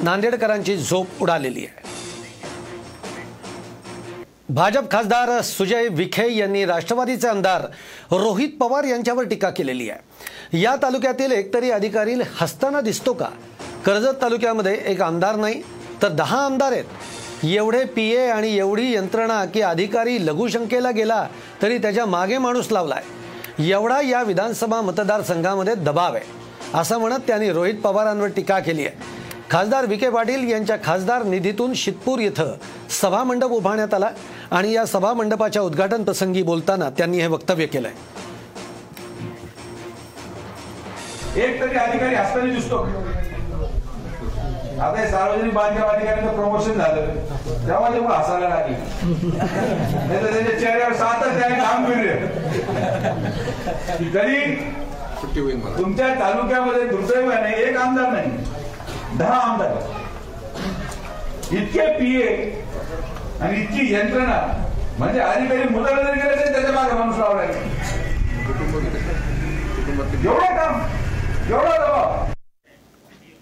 [0.00, 1.88] नांदेडकरांची झोप उडालेली आहे.
[4.54, 7.62] भाजप खासदार सुजय विखे यांनी राष्ट्रवादीचे आमदार
[8.10, 10.60] रोहित पवार यांच्यावर टीका केलेली आहे.
[10.60, 13.26] या तालुक्यातील एकतरी अधिकारी हसताना दिसतो का?
[13.86, 15.62] कर्जत तालुक्यामध्ये एक आमदार नाही
[16.02, 16.84] तर दहा आमदार आहेत.
[17.44, 21.26] एवढे पी ए आणि एवढी यंत्रणा की अधिकारी लघुशंकेला गेला
[21.62, 23.02] तरी त्याच्यामागे माणूस लावलाय.
[23.70, 26.24] एवढा या विधानसभा मतदारसंघामध्ये दबाव आहे.
[26.74, 29.19] असं म्हणत त्यांनी रोहित पवारांवर टीका केली आहे.
[29.50, 32.52] खासदार विखे पाटील यांच्या खासदार निधीतून शितपूर इथं
[33.00, 34.08] सभामंडप उभारण्यात आला
[34.50, 37.90] आणि या सभामंडपाच्या उद्घाटन प्रसंगी बोलताना त्यांनी हे वक्तव्य केलंय.
[41.44, 42.78] एक तरी अधिकारी असताना दिसतो.
[44.80, 47.06] आता सार्वजनिक बांधकाम अधिकाऱ्यांचं प्रमोशन झालं.
[47.66, 48.76] तेव्हा ते हसायला लागले.
[50.06, 52.14] नाही तर त्याच्या चेहऱ्यावर सातत्य आहे गांभीर्य
[54.14, 54.38] तरी
[55.76, 58.30] तुमच्या तालुक्यामध्ये दुर्दैवाने एक आमदार नाही.
[59.18, 59.72] दहा आमदार
[61.56, 62.26] इतके पीए
[63.40, 64.38] आणि इतकी यंत्रणा.
[64.98, 67.42] म्हणजे अधिकारी मुलाला जरी गेले तरी त्याच्यामागे माणूस लावला
[70.24, 70.80] एवढं काम.
[71.50, 72.28] एवढा दबाव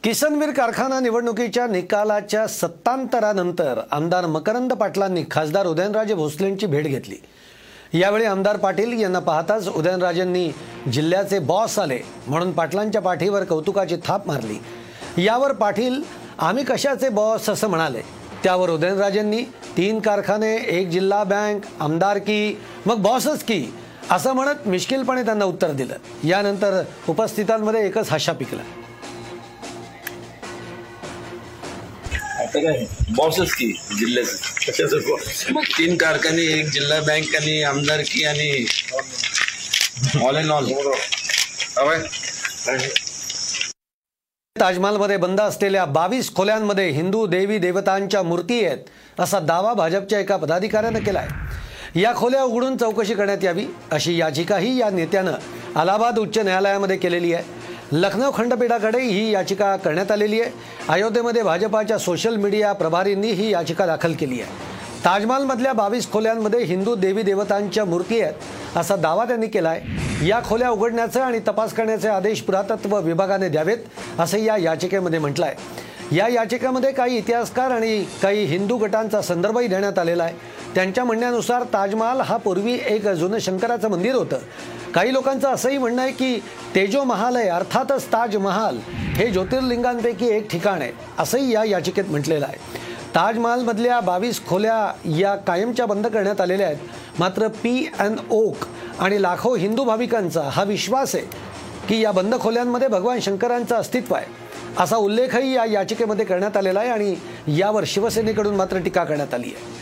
[0.04, 7.16] किसनवीर कारखाना निवडणुकीच्या निकालाच्या सत्तांतरानंतर आमदार मकरंद पाटलांनी खासदार उदयनराजे भोसलेंची भेट घेतली.
[7.94, 10.50] यावेळी आमदार पाटील यांना पाहताच उदयनराजेंनी
[10.92, 14.59] जिल्ह्याचे बॉस आले म्हणून पाटलांच्या पाठीवर कौतुकाची थाप मारली.
[15.18, 16.00] यावर पाटील
[16.38, 18.00] आम्ही कशाचे बॉस असं म्हणाले.
[18.42, 19.42] त्यावर उदयनराजेंनी
[19.76, 23.74] तीन कारखाने एक जिल्हा बँक आमदारकी मग बॉसच की?
[24.11, 25.94] असं म्हणत मिश्किलपणे त्यांना उत्तर दिलं.
[26.24, 28.62] यानंतर उपस्थितांमध्ये एकच हाशा पिकला.
[32.42, 32.85] आता काय?
[33.16, 33.72] बॉसच की?
[33.98, 35.61] जिल्ह्याचं.
[35.78, 38.64] तीन कारखाने एक जिल्हा बँक आणि आमदारकी आणि
[40.26, 40.72] ऑल इन ऑल
[44.61, 50.99] ताजमहालमध्ये बंद असलेल्या बावीस खोल्यांमध्ये हिंदू देवी देवतांच्या मूर्ती आहेत असा दावा भाजपच्या एका पदाधिकाऱ्यानं
[50.99, 55.33] केला आहे या खोल्या उघडून चौकशी करण्यात यावी अशी याचिकाही या नेत्यानं
[55.77, 57.44] अलाहाबाद उच्च न्यायालयामध्ये केलेली आहे.
[57.92, 60.51] लखनौ खंडपीठाकडे ही याचिका करण्यात आलेली आहे.
[60.88, 64.51] अयोध्येमध्ये भाजपाच्या सोशल मीडिया प्रभारींनी ही याचिका दाखल केली आहे.
[65.04, 70.70] ताजमहालमधल्या बावीस खोल्यांमध्ये हिंदू देवी देवतांच्या मूर्ती आहेत असा दावा त्यांनी केला आहे या खोल्या
[70.70, 76.90] उघडण्याचे आणि तपास करण्याचे आदेश पुरातत्व विभागाने द्यावेत असं या याचिकेमध्ये म्हटलं आहे या याचिकेमध्ये
[76.92, 80.34] काही इतिहासकार आणि काही हिंदू गटांचा संदर्भही देण्यात आलेला आहे.
[80.74, 84.38] त्यांच्या म्हणण्यानुसार ताजमहाल हा पूर्वी एक जुनं शंकराचं मंदिर होतं.
[84.94, 86.38] काही लोकांचं असंही म्हणणं आहे की
[86.74, 88.78] तेजो महाल आहे अर्थातच ताजमहाल
[89.16, 92.87] हे ज्योतिर्लिंगांपैकी एक ठिकाण आहे असंही या याचिकेत म्हटलेलं आहे.
[93.14, 96.79] ताजमहालमधल्या बावीस खोल्या या कायमच्या बंद करण्यात आलेल्या आहेत.
[97.18, 98.64] मात्र पी एन ओक
[98.99, 101.25] आणि लाखो हिंदू भाविकांचा हा विश्वास आहे
[101.88, 104.27] की या बंद खोल्यांमध्ये भगवान शंकरांचं अस्तित्व आहे.
[104.79, 107.14] असा उल्लेखही या याचिकेमध्ये करण्यात आलेला आहे आणि
[107.59, 109.77] यावर शिवसेनेकडून मात्र टीका करण्यात आली आहे.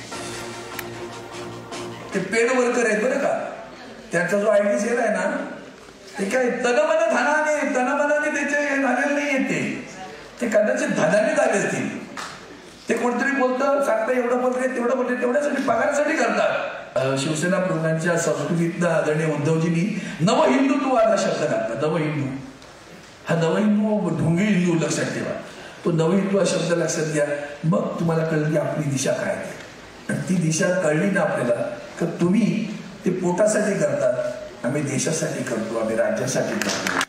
[2.14, 3.38] ते पेड वर्कर आहेत बरं का?
[4.12, 5.36] त्याचा जो आय सेल आहे ना
[6.18, 9.60] ते काय तनमन धनाने तनमनाने त्याचे झालेले नाही येते
[10.40, 12.05] ते कदाचित धनाने झाले असतील.
[12.88, 17.18] ते कोणतरी बोलतं सांगतं एवढं बोलते तेवढं बोलते तेवढ्यासाठी पगारासाठी करतात.
[17.20, 19.82] शिवसेना प्रमुखांच्या संस्कृतीतनं आदरणीय उद्धवजींनी
[20.20, 22.26] नवहिंदुत्ववाद हा शब्द घातला नवहिंदू
[23.28, 25.32] हा नवहिंदू ढोंगी हिंदू लक्षात ठेवा.
[25.84, 27.26] तो नवहिंदू हा शब्द लक्षात घ्या.
[27.64, 29.50] मग तुम्हाला कळलं की आपली दिशा काय आहे.
[30.08, 31.62] आणि ती दिशा कळली ना आपल्याला
[32.00, 32.46] तर तुम्ही
[33.04, 37.05] ते पोटासाठी करतात आम्ही देशासाठी करतो आम्ही राज्यासाठी करतो.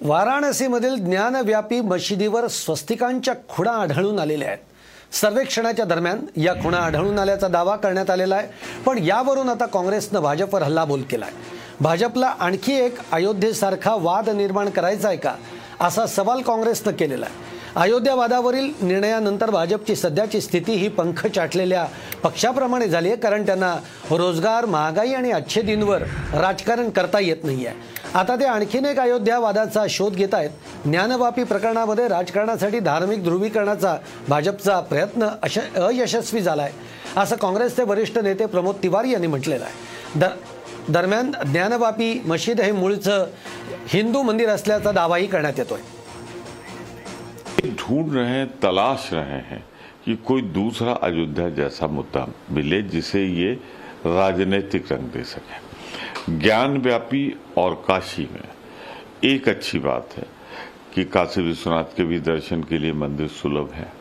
[0.00, 5.14] वाराणसीमधील ज्ञानव्यापी मशिदीवर स्वस्तिकांच्या खुणा आढळून आलेल्या आहेत.
[5.14, 8.48] सर्वेक्षणाच्या दरम्यान या खुणा आढळून आल्याचा दावा करण्यात आलेला आहे.
[8.86, 11.34] पण यावरून आता काँग्रेसनं भाजपवर हल्लाबोल केला आहे
[11.80, 15.34] भाजपला आणखी एक अयोध्येसारखा वाद निर्माण करायचा आहे का?
[15.80, 17.53] असा सवाल काँग्रेसनं केलेला आहे.
[17.76, 21.84] अयोध्या वादावरील निर्णयानंतर भाजपची सध्याची स्थिती ही पंख चाटलेल्या
[22.22, 23.74] पक्षाप्रमाणे झाली आहे कारण त्यांना
[24.10, 26.02] रोजगार महागाई आणि अच्छेदींवर
[26.34, 30.50] राजकारण करता येत नाही आहे आता ते आणखीन एक अयोध्या वादाचा शोध घेत आहेत.
[30.84, 33.96] ज्ञानवापी प्रकरणामध्ये राजकारणासाठी धार्मिक ध्रुवीकरणाचा
[34.28, 40.18] भाजपचा प्रयत्न अश अयशस्वी झाला आहे असं काँग्रेसचे वरिष्ठ नेते प्रमोद तिवारी यांनी म्हटलेलं आहे.
[40.20, 40.28] दर
[40.88, 43.26] दरम्यान ज्ञानवापी मशीद हे मूळचं
[43.88, 45.80] हिंदू मंदिर असल्याचा दावाही करण्यात येतोय.
[47.70, 49.64] ढूंढ रहे हैं, तलाश रहे हैं
[50.04, 53.52] कि कोई दूसरा अयोध्या जैसा मुद्दा मिले जिसे ये
[54.06, 58.48] राजनीतिक रंग दे सके। ज्ञान व्यापी और काशी में
[59.24, 60.26] एक अच्छी बात है
[60.94, 63.92] कि काशी विश्वनाथ के भी दर्शन के लिए मंदिर सुलभ है।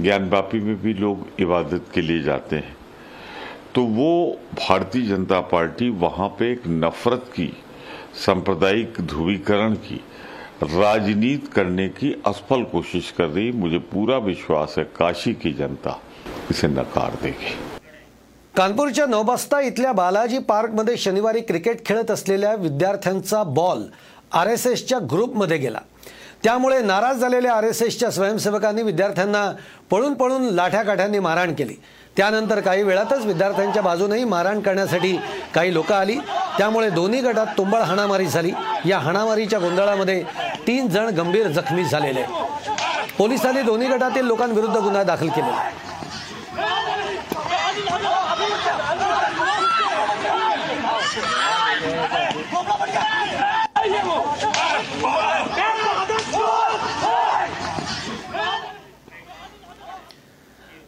[0.00, 2.76] ज्ञान व्यापी में भी लोग इबादत के लिए जाते हैं।
[3.74, 7.52] तो वो भारतीय जनता पार्टी वहाँ पे एक नफरत की,
[8.14, 10.00] सांप्रदायिक ध्रुवीकरण की
[10.62, 15.96] राजनीति करने की असफल कोशिश कर रही। मुझे पूरा विश्वास है काशी की जनता
[16.50, 17.54] इसे नकार देगी।
[18.56, 23.82] कानपूरच्या नौबस्ता इथल्या बालाजी पार्कमध्ये शनिवारी क्रिकेट खेळत असलेल्या विद्यार्थ्यांचा बॉल
[24.32, 25.80] आर एस एसच्या ग्रुपमध्ये गेला.
[26.44, 29.50] त्यामुळे नाराज झालेल्या आर एस एसच्या स्वयंसेवकांनी विद्यार्थ्यांना
[29.90, 31.74] पळून पळून लाठ्याकाठ्यांनी मारहाण केली.
[32.16, 35.16] त्यानंतर काही वेळातच विद्यार्थ्यांच्या बाजूनही मारहाण करण्यासाठी
[35.54, 36.16] काही लोक आली.
[36.58, 38.52] त्यामुळे दोन्ही गटात तुंबळ हाणामारी झाली.
[38.86, 40.22] या हाणामारीच्या गोंधळामध्ये
[40.66, 42.22] तीन जण गंभीर जखमी झालेले
[43.18, 45.70] पोलिसांनी दोन्ही गटातील लोकांविरुद्ध गुन्हा दाखल केलेला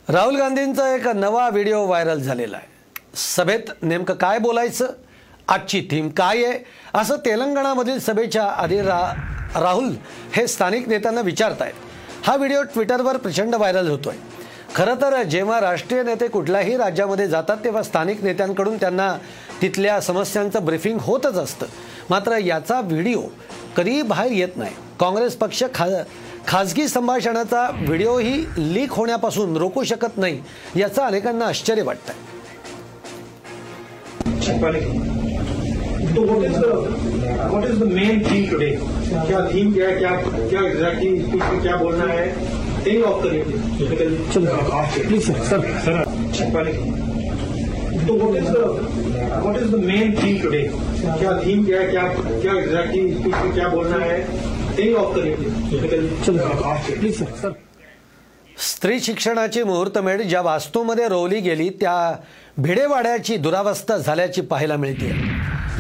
[0.09, 2.67] राहुल गांधींचा एक नवा व्हिडिओ व्हायरल झालेला आहे.
[3.17, 4.93] सभेत नेमकं काय बोलायचं?
[5.49, 6.59] आजची थीम काय आहे?
[6.95, 9.01] असं तेलंगणामधील सभेच्या आधी रा
[9.57, 9.91] राहुल
[10.33, 14.15] हे स्थानिक नेत्यांना विचारत आहेत हा व्हिडिओ ट्विटरवर प्रचंड व्हायरल होतोय.
[14.75, 19.17] खरं तर जेव्हा राष्ट्रीय नेते कुठल्याही राज्यामध्ये जातात तेव्हा स्थानिक नेत्यांकडून त्यांना
[19.63, 21.67] तिथल्या समस्यांचं ब्रीफिंग होतच असतं.
[22.11, 23.23] मात्र याचा व्हिडिओ
[23.77, 24.75] कधीही बाहेर येत नाही.
[25.01, 25.87] काँग्रेस पक्ष खा
[26.49, 30.41] खाजगी संभाषणाचा व्हिडिओही लीक होण्यापासून रोखू शकत नाही
[30.77, 32.15] याचं अनेकांना आश्चर्य वाटतंय.
[36.17, 36.67] तो what is the
[37.51, 38.71] what is the main theme today
[39.27, 39.97] क्या थीम क्या है?
[39.97, 40.13] क्या
[40.51, 42.27] क्या एग्जैक्टली स्पीच में क्या बोलना है?
[42.87, 43.43] यही ऑफ करिए
[44.35, 44.55] चलो।
[45.09, 45.95] प्लीज सर सर सर
[48.07, 48.57] तो what is the
[49.43, 50.63] what is the main theme today
[51.03, 51.87] क्या थीम क्या है?
[51.91, 52.03] क्या
[52.41, 54.19] क्या एग्जैक्टली स्पीच में क्या बोलना है?
[54.79, 55.35] यही ऑफ करिए
[56.25, 56.49] चलो।
[56.99, 57.55] प्लीज सर सर
[58.59, 61.97] स्त्री शिक्षणाची मुहूर्तमेढ ज्या वास्तूमध्ये रोवली गेली त्या
[62.59, 65.13] भिडेवाड्याची दुरावस्था झाल्याची पाहायला मिळते.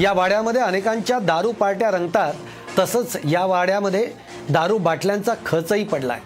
[0.00, 2.34] या वाड्यामध्ये अनेकांच्या दारू पार्ट्या रंगतात.
[2.78, 4.08] तसंच या वाड्यामध्ये
[4.50, 6.20] दारू बाटल्यांचा खचही पडलाय.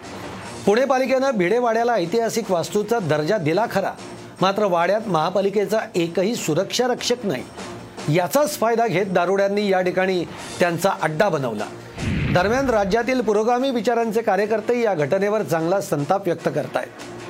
[0.65, 3.91] पुणे पालिकेनं भिडेवाड्याला ऐतिहासिक वास्तूचा दर्जा दिला खरा.
[4.41, 7.43] मात्र वाड्यात महापालिकेचा एकही सुरक्षा रक्षक नाही.
[8.15, 10.25] याचाच फायदा घेत दारुड्यांनी या ठिकाणी
[10.59, 11.65] त्यांचा अड्डा बनवला.
[12.33, 17.20] दरम्यान राज्यातील पुरोगामी विचारांचे कार्यकर्ते या घटनेवर चांगला संताप व्यक्त करतायत.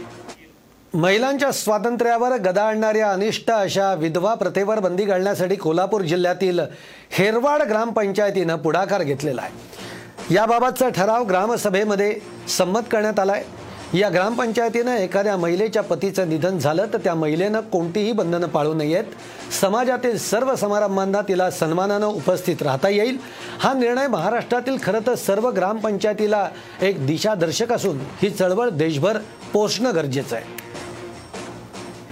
[0.94, 6.60] महिलांच्या स्वातंत्र्यावर गदा आणणाऱ्या अनिष्ट अशा विधवा प्रथेवर बंदी घालण्यासाठी कोल्हापूर जिल्ह्यातील
[7.12, 10.36] हेरवाड ग्रामपंचायतीनं पुढाकार घेतलेला आहे.
[10.36, 12.20] याबाबतचा ठराव ग्रामसभेमध्ये
[12.58, 13.98] संमत करण्यात आला आहे.
[13.98, 19.04] या ग्रामपंचायतीनं एखाद्या महिलेच्या पतीचं निधन झालं तर त्या महिलेनं कोणतीही बंधनं पाळू नयेत.
[19.62, 23.18] समाजातील सर्व समारंभांना तिला सन्मानानं उपस्थित राहता येईल.
[23.60, 26.50] हा निर्णय महाराष्ट्रातील खरं तर सर्व ग्रामपंचायतीला
[26.82, 29.18] एक दिशादर्शक असून ही चळवळ देशभर
[29.54, 30.61] पोचणं गरजेचं आहे.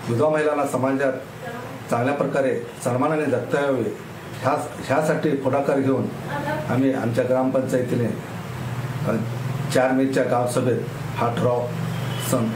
[0.09, 1.13] विधवा महिलांना समाजात
[1.89, 3.83] चांगल्या प्रकारे सन्मानाने जगता यावे.
[4.41, 4.53] ह्या
[4.87, 6.05] ह्यासाठी पुढाकार घेऊन
[6.69, 8.07] आम्ही आमच्या ग्रामपंचायतीने
[9.73, 10.79] चार मेच्या गावसभेत
[11.17, 11.65] हा ठराव
[12.31, 12.47] सं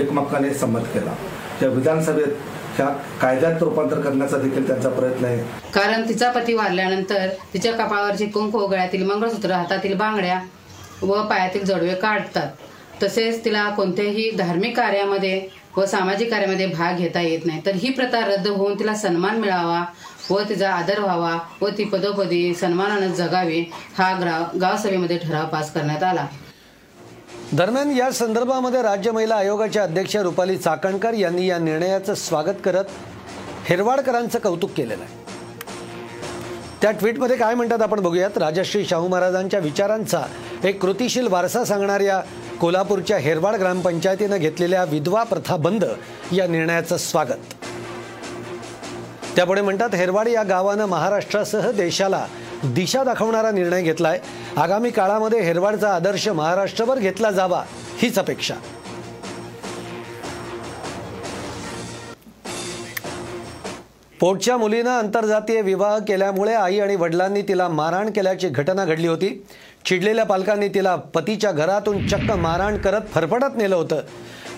[0.00, 1.14] एकमक्काने संमत केला.
[1.62, 2.32] या विधानसभेत
[2.76, 2.86] ह्या
[3.20, 5.38] कायद्यात रूपांतर करण्याचा देखील त्यांचा प्रयत्न आहे.
[5.74, 10.40] कारण तिचा पती वारल्यानंतर तिच्या कपाळावरची कुंकू गळ्यातील मंगळसूत्र हातातील बांगड्या
[11.02, 12.48] व पायातील जोडवे काढतात.
[13.02, 15.40] तसेच तिला कोणत्याही धार्मिक कार्यामध्ये
[15.76, 17.60] व सामाजिक कार्यामध्ये भाग घेता येत नाही.
[17.66, 19.84] तर ही प्रथा रद्द होऊन तिला सन्मान मिळावा
[20.30, 23.60] व तिचा आदर व्हावा व ती पदोपदी सन्मानानं जगावी
[23.98, 26.26] हा ग्राव गावसभेमध्ये ठराव पास करण्यात आला.
[27.52, 32.84] दरम्यान या संदर्भामध्ये राज्य महिला आयोगाच्या अध्यक्ष रुपाली चाकणकर यांनी या निर्णयाचं स्वागत करत
[33.64, 35.25] हेरवाडकरांचं कौतुक केलेलं आहे.
[36.82, 38.38] त्या ट्विटमध्ये काय म्हणतात आपण बघूयात.
[38.38, 40.22] राजश्री शाहू महाराजांच्या विचारांचा
[40.64, 42.20] एक कृतिशील वारसा सांगणाऱ्या
[42.60, 45.84] कोल्हापूरच्या हेरवाड ग्रामपंचायतीनं घेतलेल्या विधवा प्रथा बंद
[46.32, 47.54] या निर्णयाचं स्वागत.
[49.36, 52.26] त्यापुढे म्हणतात हेरवाड या गावानं महाराष्ट्रासह देशाला
[52.64, 54.20] दिशा दाखवणारा निर्णय घेतलाय.
[54.56, 57.62] आगामी काळामध्ये हेरवाडचा आदर्श महाराष्ट्रभर घेतला जावा
[57.98, 58.54] हीच अपेक्षा.
[64.20, 69.28] पोटच्या मुलीनं आंतरजातीय विवाह केल्यामुळे आई आणि वडिलांनी तिला मारहाण केल्याची घटना घडली होती.
[69.86, 74.00] चिडलेल्या पालकांनी तिला पतीच्या घरातून चक्क मारहाण करत फरफडत नेलं होतं.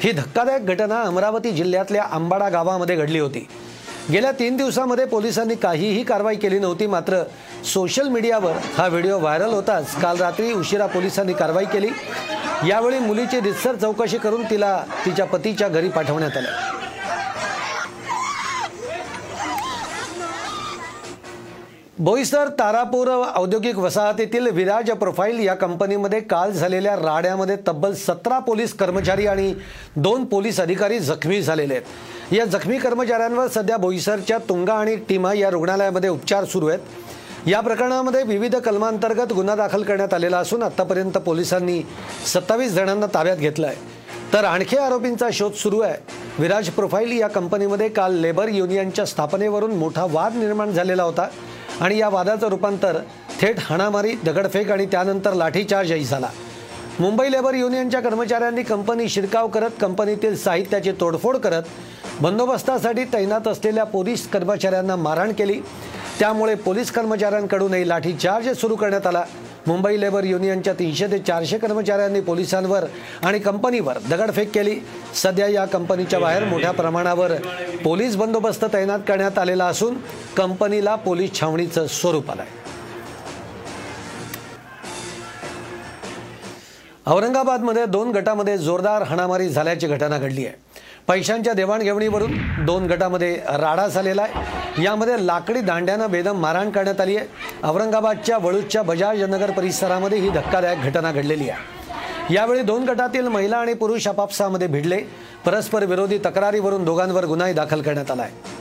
[0.01, 3.47] ही धक्कादायक घटना अमरावती जिल्ह्यातल्या आंबाडा गावामध्ये घडली होती.
[4.13, 7.23] गेल्या तीन दिवसामध्ये पोलिसांनी काहीही कारवाई केली नव्हती मात्र
[7.75, 11.89] सोशल मीडियावर हा व्हिडिओ व्हायरल होताच काल रात्री उशिरा पोलिसांनी कारवाई केली.
[12.69, 16.78] यावेळी मुलीची रितसर चौकशी करून तिला तिच्या पतीच्या घरी पाठवण्यात आलं.
[22.01, 29.27] बोईसर तारापूर औद्योगिक वसाहतीतील विराज प्रोफाईल या कंपनीमध्ये काल झालेल्या राड्यामध्ये तब्बल सतरा पोलीस कर्मचारी
[29.27, 29.53] आणि
[29.97, 32.35] दोन पोलीस अधिकारी जखमी झालेले आहेत.
[32.35, 36.79] या जखमी कर्मचाऱ्यांवर सध्या बोईसरच्या तुंगा आणि टीमा या रुग्णालयामध्ये उपचार सुरू आहेत.
[37.47, 41.83] या प्रकरणामध्ये विविध कलमांतर्गत गुन्हा दाखल करण्यात आलेला असून आतापर्यंत पोलिसांनी
[42.35, 45.97] सत्तावीस जणांना ताब्यात घेतलं आहे तर आणखी आरोपींचा शोध सुरू आहे.
[46.39, 51.29] विराज प्रोफाईल या कंपनीमध्ये काल लेबर युनियनच्या स्थापनेवरून मोठा वाद निर्माण झालेला होता.
[51.81, 52.99] आणि या वादाचं रूपांतर
[53.41, 56.29] थेट हाणामारी दगडफेक आणि त्यानंतर लाठीचार्जही झाला.
[57.01, 61.63] मुंबई लेबर युनियनच्या कर्मचाऱ्यांनी कंपनी शिरकाव करत कंपनीतील साहित्याची तोडफोड करत
[62.21, 65.61] बंदोबस्तासाठी तैनात असलेल्या पोलीस कर्मचाऱ्यांना मारहाण केली.
[66.19, 69.25] त्यामुळे पोलीस कर्मचाऱ्यांकडूनही लाठीचार्ज सुरू करण्यात आला.
[69.69, 72.85] मुंबई लेबर युनियनच्या तीनशे ते चारशे कर्मचाऱ्यांनी पोलिसांवर
[73.25, 74.79] आणि कंपनीवर दगडफेक केली.
[75.15, 77.33] सध्या या कंपनीच्या बाहेर मोठ्या प्रमाणावर
[77.85, 79.97] पोलीस बंदोबस्त तैनात करण्यात आलेला असून
[80.37, 82.47] कंपनीला पोलीस छावणीचं स्वरूप आलंय.
[87.07, 90.68] औरंगाबादमध्ये दोन गटामध्ये जोरदार हाणामारी झाल्याची घटना घडली आहे.
[91.09, 92.33] पैशांच्या देवाणघेवणीवरून
[92.67, 94.83] दोन गटामध्ये राडा झालेला आहे.
[94.83, 97.27] यामध्ये लाकडी दांड्यानं बेदम मारहाण करण्यात आली आहे.
[97.65, 102.35] औरंगाबादच्या वळूजच्या बजाज नगर परिसरामध्ये ही धक्कादायक घटना घडलेली आहे.
[102.35, 104.99] यावेळी दोन गटातील महिला आणि पुरुष आपापसामध्ये भिडले.
[105.47, 108.57] परस्पर विरोधी तक्रारीवरून दोघांवर गुन्हाही दाखल करण्यात आला आहे.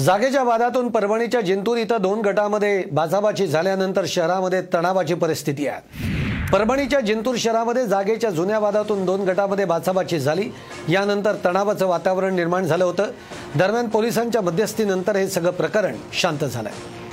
[0.00, 6.13] जागेच्या वादातून परभणीच्या जिंतूर इथं दोन गटामध्ये बाचाबाची झाल्यानंतर शहरामध्ये तणावाची परिस्थिती आहे.
[6.52, 10.48] परभणीच्या जिंतूर शहरामध्ये जागेच्या जुन्या वादातून दोन गटामध्ये बाचाबाची झाली.
[10.88, 13.10] यानंतर तणावाचं वातावरण निर्माण झालं होतं.
[13.56, 17.03] दरम्यान पोलिसांच्या मध्यस्थीनंतर हे सगळं प्रकरण शांत झालं आहे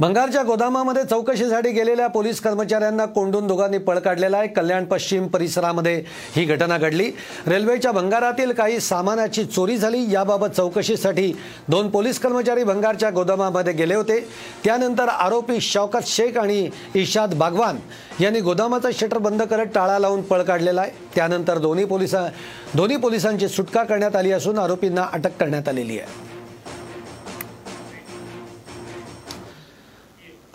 [0.00, 4.48] भंगारच्या गोदामामध्ये चौकशीसाठी गेलेल्या पोलीस कर्मचाऱ्यांना कोंडून दोघांनी पळ काढलेला आहे.
[4.48, 5.94] कल्याण पश्चिम परिसरामध्ये
[6.34, 7.10] ही घटना घडली.
[7.46, 10.04] रेल्वेच्या भंगारातील काही सामानाची चोरी झाली.
[10.12, 11.32] याबाबत चौकशीसाठी
[11.68, 14.20] दोन पोलीस कर्मचारी भंगारच्या गोदामामध्ये गेले होते.
[14.64, 17.78] त्यानंतर आरोपी शौकत शेख आणि इशाद बागवान
[18.20, 20.90] यांनी गोदामाचं शटर बंद करत टाळा लावून पळ काढलेला आहे.
[21.14, 22.26] त्यानंतर दोन्ही पोलिसा
[22.74, 26.35] दोन्ही पोलिसांची सुटका करण्यात आली असून आरोपींना अटक करण्यात आलेली आहे.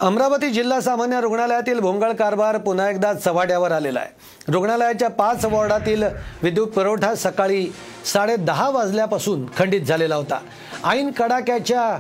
[0.02, 4.10] अमरावती जिल्हा सामान्य रुग्णालयातील भोंगळ कारभार पुन्हा एकदा चव्हाट्यावर आलेला आहे.
[4.52, 6.04] रुग्णालयाच्या पाच वॉर्डातील
[6.44, 7.68] विद्युत पुरवठा सकाळी
[8.14, 10.40] साडे दहा वाजल्यापासून खंडित झालेला होता.
[10.86, 12.00] ऐन कडाक्याच्या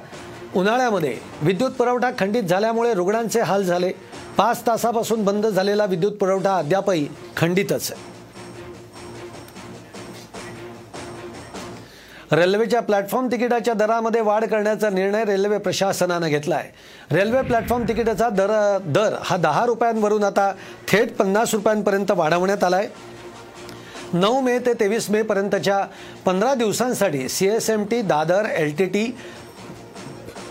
[0.56, 3.92] उन्हाळ्यामध्ये विद्युत पुरवठा खंडित झाल्यामुळे रुग्णांचे हाल झाले.
[4.38, 8.11] पाच तासापासून बंद झालेला विद्युत पुरवठा अद्यापही खंडितच आहे.
[12.32, 18.52] रेल्वेच्या प्लॅटफॉर्म तिकिटाच्या दरामध्ये वाढ करण्याचा निर्णय रेल्वे प्रशासनानं घेतला आहे रेल्वे प्लॅटफॉर्म तिकिटाचा दर
[18.86, 20.52] दर हा दहा रुपयांवरून आता
[20.88, 22.88] थेट पन्नास रुपयांपर्यंत वाढवण्यात आला आहे
[24.14, 25.86] नऊ मे ते तेवीस मे पर्यंतच्या
[26.26, 29.06] पंधरा दिवसांसाठी C S M T Dadar L T T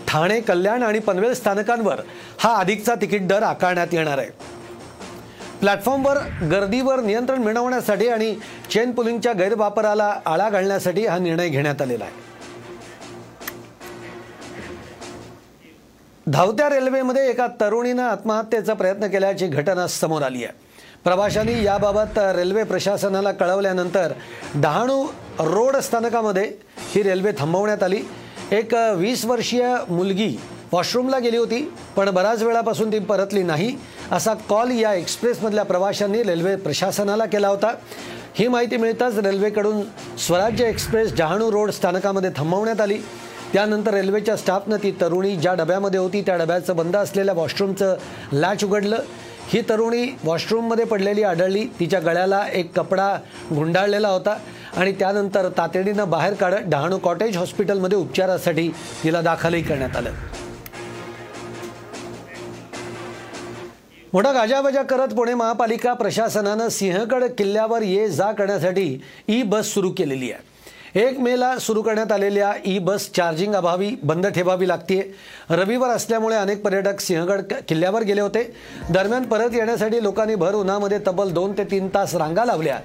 [0.07, 2.01] Thane Kalyan आणि पनवेल स्थानकांवर
[2.39, 4.29] हा अधिकचा तिकीट दर आकारण्यात येणार आहे.
[5.61, 6.17] प्लॅटफॉर्मवर
[6.51, 8.33] गर्दीवर नियंत्रण मिळवण्यासाठी आणि
[8.71, 12.29] चेन पुलिंगच्या गैरवापराला आळा घालण्यासाठी हा निर्णय घेण्यात आलेला आहे.
[16.27, 20.53] धावत्या रेल्वेमध्ये एका तरुणीनं आत्महत्येचा प्रयत्न केल्याची घटना समोर आली आहे.
[21.03, 24.13] प्रवाशांनी याबाबत रेल्वे प्रशासनाला कळवल्यानंतर
[24.55, 25.03] डहाणू
[25.39, 26.51] रोड स्थानकामध्ये
[26.93, 28.01] ही रेल्वे थांबवण्यात आली.
[28.51, 30.35] एक वीस वर्षीय मुलगी
[30.71, 31.63] वॉशरूमला गेली होती
[31.95, 33.75] पण बऱ्याच वेळापासून ती परतली नाही.
[34.11, 37.73] असा कॉल या एक्सप्रेसमधल्या प्रवाशांनी रेल्वे प्रशासनाला केला होता.
[38.35, 39.81] ही माहिती मिळताच रेल्वेकडून
[40.17, 42.97] स्वराज्य एक्सप्रेस डहाणू रोड स्थानकामध्ये थांबवण्यात आली.
[43.53, 47.95] त्यानंतर रेल्वेच्या स्टाफनं ती तरुणी ज्या डब्यामध्ये होती त्या डब्याचं बंद असलेल्या वॉशरूमचं
[48.33, 48.97] लॅच उघडलं.
[49.49, 51.65] ही तरुणी वॉशरूममध्ये पडलेली आढळली.
[51.79, 53.15] तिच्या गळ्याला एक कपडा
[53.55, 54.37] गुंडाळलेला होता
[54.77, 58.69] आणि त्यानंतर तातडीनं बाहेर काढत डहाणू कॉटेज हॉस्पिटलमध्ये उपचारासाठी
[59.03, 60.11] तिला दाखलही करण्यात आलं.
[64.13, 70.31] मोठा गाजाबजा करत पुणे महापालिका प्रशासनानं सिंहगड किल्ल्यावर ये जा करण्यासाठी ई बस सुरू केलेली
[70.31, 70.49] आहे.
[71.01, 74.99] एक मेला सुरू करण्यात आलेल्या ई बस चार्जिंग अभावी बंद ठेवावी लागते
[75.49, 78.43] रविवार असल्यामुळे अनेक पर्यटक सिंहगड किल्ल्यावर गेले होते.
[78.89, 82.79] दरम्यान परत येण्यासाठी लोकांनी भर उन्हामध्ये तब्बल दोन ते तीन तास रांगा लावल्या.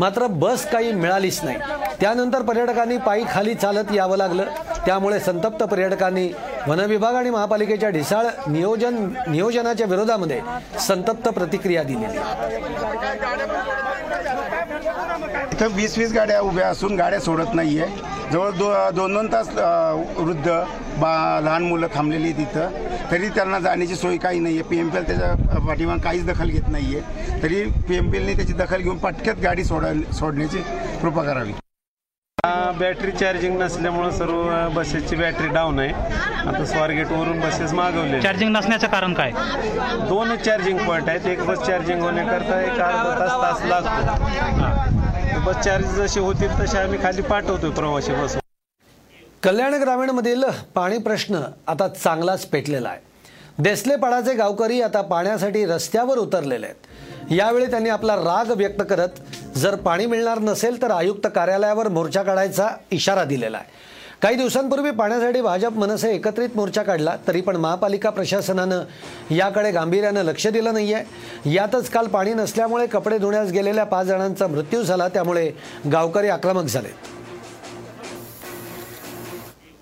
[0.00, 1.58] मात्र बस काही मिळालीच नाही.
[2.00, 4.44] त्यानंतर पर्यटकांनी पायी खाली चालत यावं लागलं.
[4.86, 6.28] त्यामुळे संतप्त पर्यटकांनी
[6.66, 10.40] वनविभाग आणि महापालिकेच्या ढिसाळ नियोजन नियोजनाच्या विरोधामध्ये
[10.86, 12.18] संतप्त प्रतिक्रिया दिलेली.
[15.58, 17.86] इथं वीस वीस गाड्या उभ्या असून गाड्या सोडत नाहीये.
[18.32, 19.48] जवळ दो दोन दोन तास
[20.18, 20.50] वृद्ध
[21.00, 24.88] बा लहान मुलं थांबलेली आहेत तिथं तरी त्यांना जाण्याची सोय काही नाही आहे पी एम
[24.88, 28.52] पी एल त्याच्या पाठीमाग काहीच दखल घेत नाही आहे तरी पी एम पी एलने त्याची
[28.52, 30.58] दखल घेऊन पटक्यात गाडी सोडा सोडण्याची
[31.02, 31.52] कृपा करावी.
[32.78, 35.92] बॅटरी चार्जिंग नसल्यामुळे सर्व बसेसची बॅटरी डाऊन आहे.
[36.48, 39.30] आता स्वारगेटवरून बसेस मागवले चार्जिंग नसण्याचं कारण काय?
[40.08, 41.26] दोनच चार्जिंग पॉईंट आहेत.
[41.26, 44.77] एक बस चार्जिंग होण्याकरता एक अर्धा तास तास लागतो.
[45.44, 48.36] बस चार्ज जशी होतील तसे आम्ही खाली पाठवतोय प्रवासी बस
[49.42, 53.00] कल्याण ग्रामीणमधील पाणी प्रश्न आता चांगलाच पेटलेला आहे.
[53.58, 57.32] देसलेपाडाचे गावकरी आता पाण्यासाठी रस्त्यावर उतरलेले आहेत.
[57.32, 62.68] यावेळी त्यांनी आपला राग व्यक्त करत जर पाणी मिळणार नसेल तर आयुक्त कार्यालयावर मोर्चा काढायचा
[62.90, 63.66] इशारा दिलेला आहे.
[64.22, 68.82] काही दिवसांपूर्वी पाण्यासाठी भाजप मनसे एकत्रित मोर्चा काढला तरी पण महापालिका प्रशासनानं
[69.30, 74.46] याकडे गांभीर्यानं लक्ष दिलं नाही आहे यातच काल पाणी नसल्यामुळे कपडे धुण्यास गेलेल्या पाच जणांचा
[74.46, 75.50] मृत्यू झाला त्यामुळे
[75.92, 76.88] गावकरी आक्रमक झाले.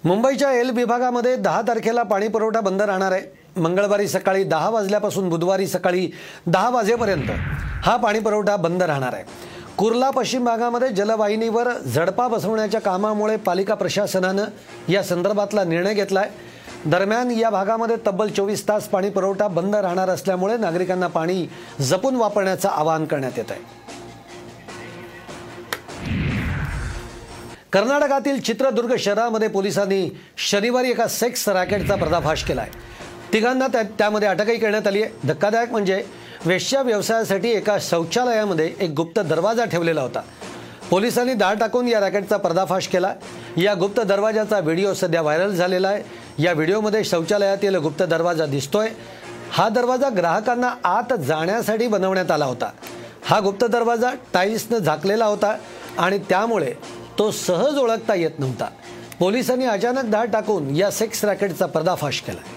[0.04, 3.22] मुंबईच्या एल विभागामध्ये दहा तारखेला पाणी पुरवठा बंद राहणार आहे.
[3.56, 6.08] मंगळवारी सकाळी दहा वाजल्यापासून बुधवारी सकाळी
[6.46, 7.30] दहा वाजेपर्यंत
[7.82, 9.24] हा पाणी पुरवठा बंद राहणार आहे.
[9.78, 14.44] कुर्ला पश्चिम भागामध्ये जलवाहिनीवर झडपा बसवण्याच्या कामामुळे पालिका प्रशासनानं
[14.88, 20.08] या संदर्भातला निर्णय घेतला आहे दरम्यान या भागामध्ये तब्बल चोवीस तास पाणी पुरवठा बंद राहणार
[20.08, 21.46] असल्यामुळे नागरिकांना पाणी
[21.80, 23.84] जपून वापरण्याचं आवाहन करण्यात येत आहे
[27.72, 30.08] कर्नाटकातील चित्रदुर्ग शहरामध्ये पोलिसांनी
[30.50, 35.12] शनिवारी एका सेक्स रॅकेटचा पर्दाफाश केला आहे तिघांना त्या त्यामध्ये अटकही करण्यात आली आहे.
[35.24, 36.02] धक्कादायक म्हणजे
[36.46, 40.20] वेश्या व्यवसायासाठी एका शौचालयामध्ये एक गुप्त दरवाजा ठेवलेला होता.
[40.90, 43.14] पोलिसांनी दाळ टाकून या रॅकेटचा पर्दाफाश केला.
[43.56, 46.02] या गुप्त दरवाजाचा व्हिडिओ सध्या व्हायरल झालेला आहे.
[46.42, 48.88] या व्हिडिओमध्ये शौचालयातील गुप्त दरवाजा दिसतोय.
[49.50, 52.70] हा दरवाजा ग्राहकांना आत जाण्यासाठी बनवण्यात आला होता.
[53.24, 55.56] हा गुप्त दरवाजा टाईल्सनं झाकलेला होता
[55.98, 56.72] आणि त्यामुळे
[57.18, 58.68] तो सहज ओळखता येत नव्हता.
[59.18, 62.55] पोलिसांनी अचानक धाड टाकून या सेक्स रॅकेटचा पर्दाफाश केला.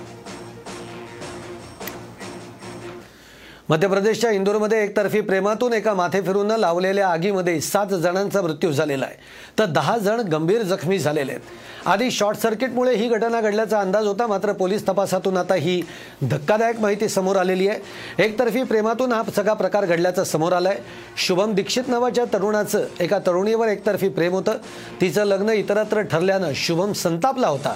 [3.70, 9.16] मध्य प्रदेशच्या इंदोरमध्ये एकतर्फी प्रेमातून एका माथे फिरून लावलेल्या आगीमध्ये सात जणांचा मृत्यू झालेला आहे.
[9.60, 11.42] तर दहा जण गंभीर जखमी झालेले आहेत.
[11.86, 15.82] आधी शॉर्ट सर्किटमुळे ही घटना घडल्याचा अंदाज होता मात्र पोलीस तपासातून आता ही
[16.22, 17.80] धक्कादायक माहिती समोर आलेली आहे.
[18.24, 20.78] एकतर्फी प्रेमातून हा सगळा प्रकार घडल्याचं समोर आलाय.
[21.18, 24.58] शुभम दीक्षित नावाच्या तरुणाचं एका तरुणीवर एकतर्फी प्रेम होतं.
[25.02, 27.76] तिचं लग्न इतरत्र ठरल्यानं शुभम संतापला होता.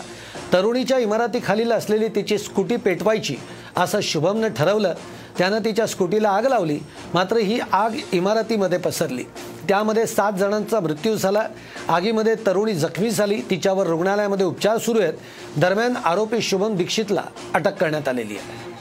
[0.53, 3.35] तरुणीच्या इमारतीखालील असलेली तिची स्कूटी पेटवायची
[3.77, 4.93] असं शुभमनं ठरवलं.
[5.37, 6.79] त्यानं तिच्या स्कूटीला आग लावली.
[7.13, 9.23] मात्र ही आग इमारतीमध्ये पसरली.
[9.69, 11.47] त्यामध्ये सात जणांचा मृत्यू झाला.
[11.87, 13.41] आगीमध्ये तरुणी जखमी झाली.
[13.49, 15.13] तिच्यावर रुग्णालयामध्ये उपचार सुरू आहेत.
[15.57, 17.23] दरम्यान आरोपी शुभम दीक्षितला
[17.53, 18.73] अटक करण्यात आलेली आहे.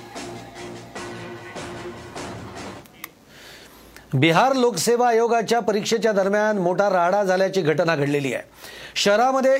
[4.14, 8.42] बिहार लोकसेवा आयोगाच्या परीक्षेच्या दरम्यान मोठा राडा झाल्याची घटना घडलेली आहे.
[8.94, 9.58] शहरामध्ये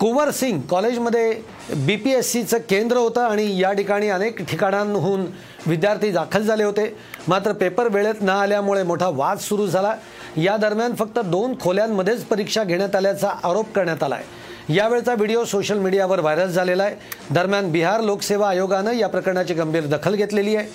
[0.00, 1.32] कुंवर सिंग कॉलेजमध्ये
[1.76, 5.24] बी पी एस सीचं केंद्र होतं आणि या ठिकाणी अनेक ठिकाणांहून
[5.66, 6.86] विद्यार्थी दाखल झाले होते.
[7.28, 9.94] मात्र पेपर वेळेत न आल्यामुळे मोठा वाद सुरू झाला.
[10.36, 15.78] या दरम्यान फक्त दोन खोल्यांमध्येच परीक्षा घेण्यात आल्याचा आरोप करण्यात आला आहे यावेळचा व्हिडिओ सोशल
[15.78, 16.96] मीडियावर व्हायरल झालेला आहे.
[17.30, 20.66] दरम्यान बिहार लोकसेवा आयोगानं या प्रकरणाची गंभीर दखल घेतलेली आहे.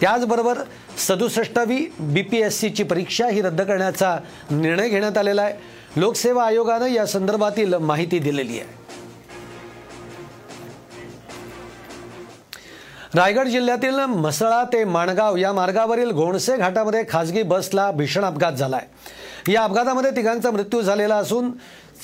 [0.00, 0.58] त्याचबरोबर
[0.98, 4.16] सदुसष्टावी बी पी एस सीची परीक्षा ही रद्द करण्याचा
[4.50, 5.80] निर्णय घेण्यात आलेला आहे.
[5.96, 8.82] लोकसेवा आयोगानं या संदर्भातील माहिती दिलेली आहे.
[13.14, 18.86] रायगड जिल्ह्यातील म्हसळा ते माणगाव या मार्गावरील घोणसे घाटामध्ये खासगी बसला भीषण अपघात झालाय.
[19.52, 21.50] या अपघातामध्ये तिघांचा मृत्यू झालेला असून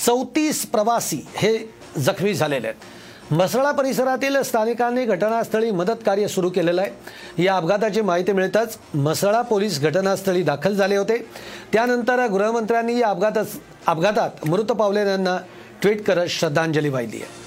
[0.06, 2.97] चौतीस प्रवासी हे जखमी झालेले आहेत.
[3.30, 7.42] म्हसळा परिसरातील स्थानिकांनी घटनास्थळी मदत कार्य सुरू केलेलं आहे.
[7.42, 11.18] या अपघाताची माहिती मिळताच म्हसळा पोलीस घटनास्थळी दाखल झाले होते.
[11.72, 13.44] त्यानंतर गृहमंत्र्यांनी या अपघातात
[13.86, 15.36] अपघातात मृत पावलेल्यांना
[15.82, 17.46] ट्विट करत श्रद्धांजली वाहिली आहे.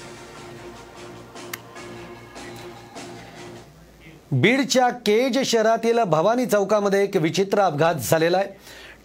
[4.32, 8.46] बीडच्या केज शहरातील भवानी चौकामध्ये एक विचित्र अपघात झालेला आहे.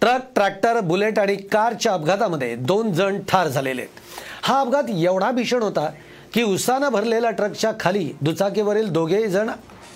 [0.00, 4.00] ट्रक ट्रॅक्टर बुलेट आणि कारच्या अपघातामध्ये दोन जण ठार झालेले आहेत.
[4.42, 5.90] हा अपघात एवढा भीषण होता
[6.34, 9.50] की उसानं भरलेल्या ट्रकच्या खाली दुचाकीवरील दोघेही जण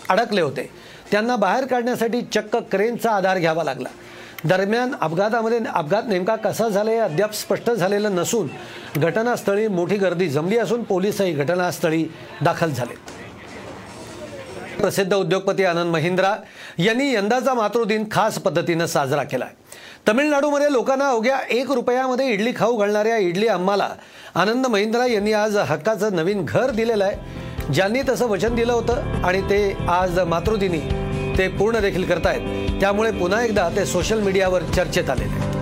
[0.08, 0.68] अडकले होते.
[1.10, 3.88] त्यांना बाहेर काढण्यासाठी चक्क क्रेनचा आधार घ्यावा लागला.
[4.44, 8.48] दरम्यान अपघातामध्ये अपघात नेमका कसा झाला हे अद्याप स्पष्ट झालेलं नसून
[8.96, 12.04] घटनास्थळी मोठी गर्दी जमली असून पोलीसही घटनास्थळी
[12.42, 12.94] दाखल झाले.
[14.76, 16.34] प्रसिद्ध उद्योगपती आनंद महिंद्रा
[16.78, 19.61] यांनी यंदाचा मातृदिन खास पद्धतीनं साजरा केला आहे
[20.08, 23.88] तमिळनाडूमध्ये लोकांना अवघ्या एक रुपयामध्ये इडली खाऊ घालणाऱ्या इडली अम्माला
[24.34, 27.72] आनंद महिंद्रा यांनी आज हक्काचं नवीन घर दिलेलं आहे.
[27.72, 30.80] ज्यांनी तसं वचन दिलं होतं आणि ते आज मातृदिनी
[31.38, 32.80] ते पूर्ण देखील करतायत.
[32.80, 35.61] त्यामुळे पुन्हा एकदा ते सोशल मीडियावर चर्चेत आलेले आहेत.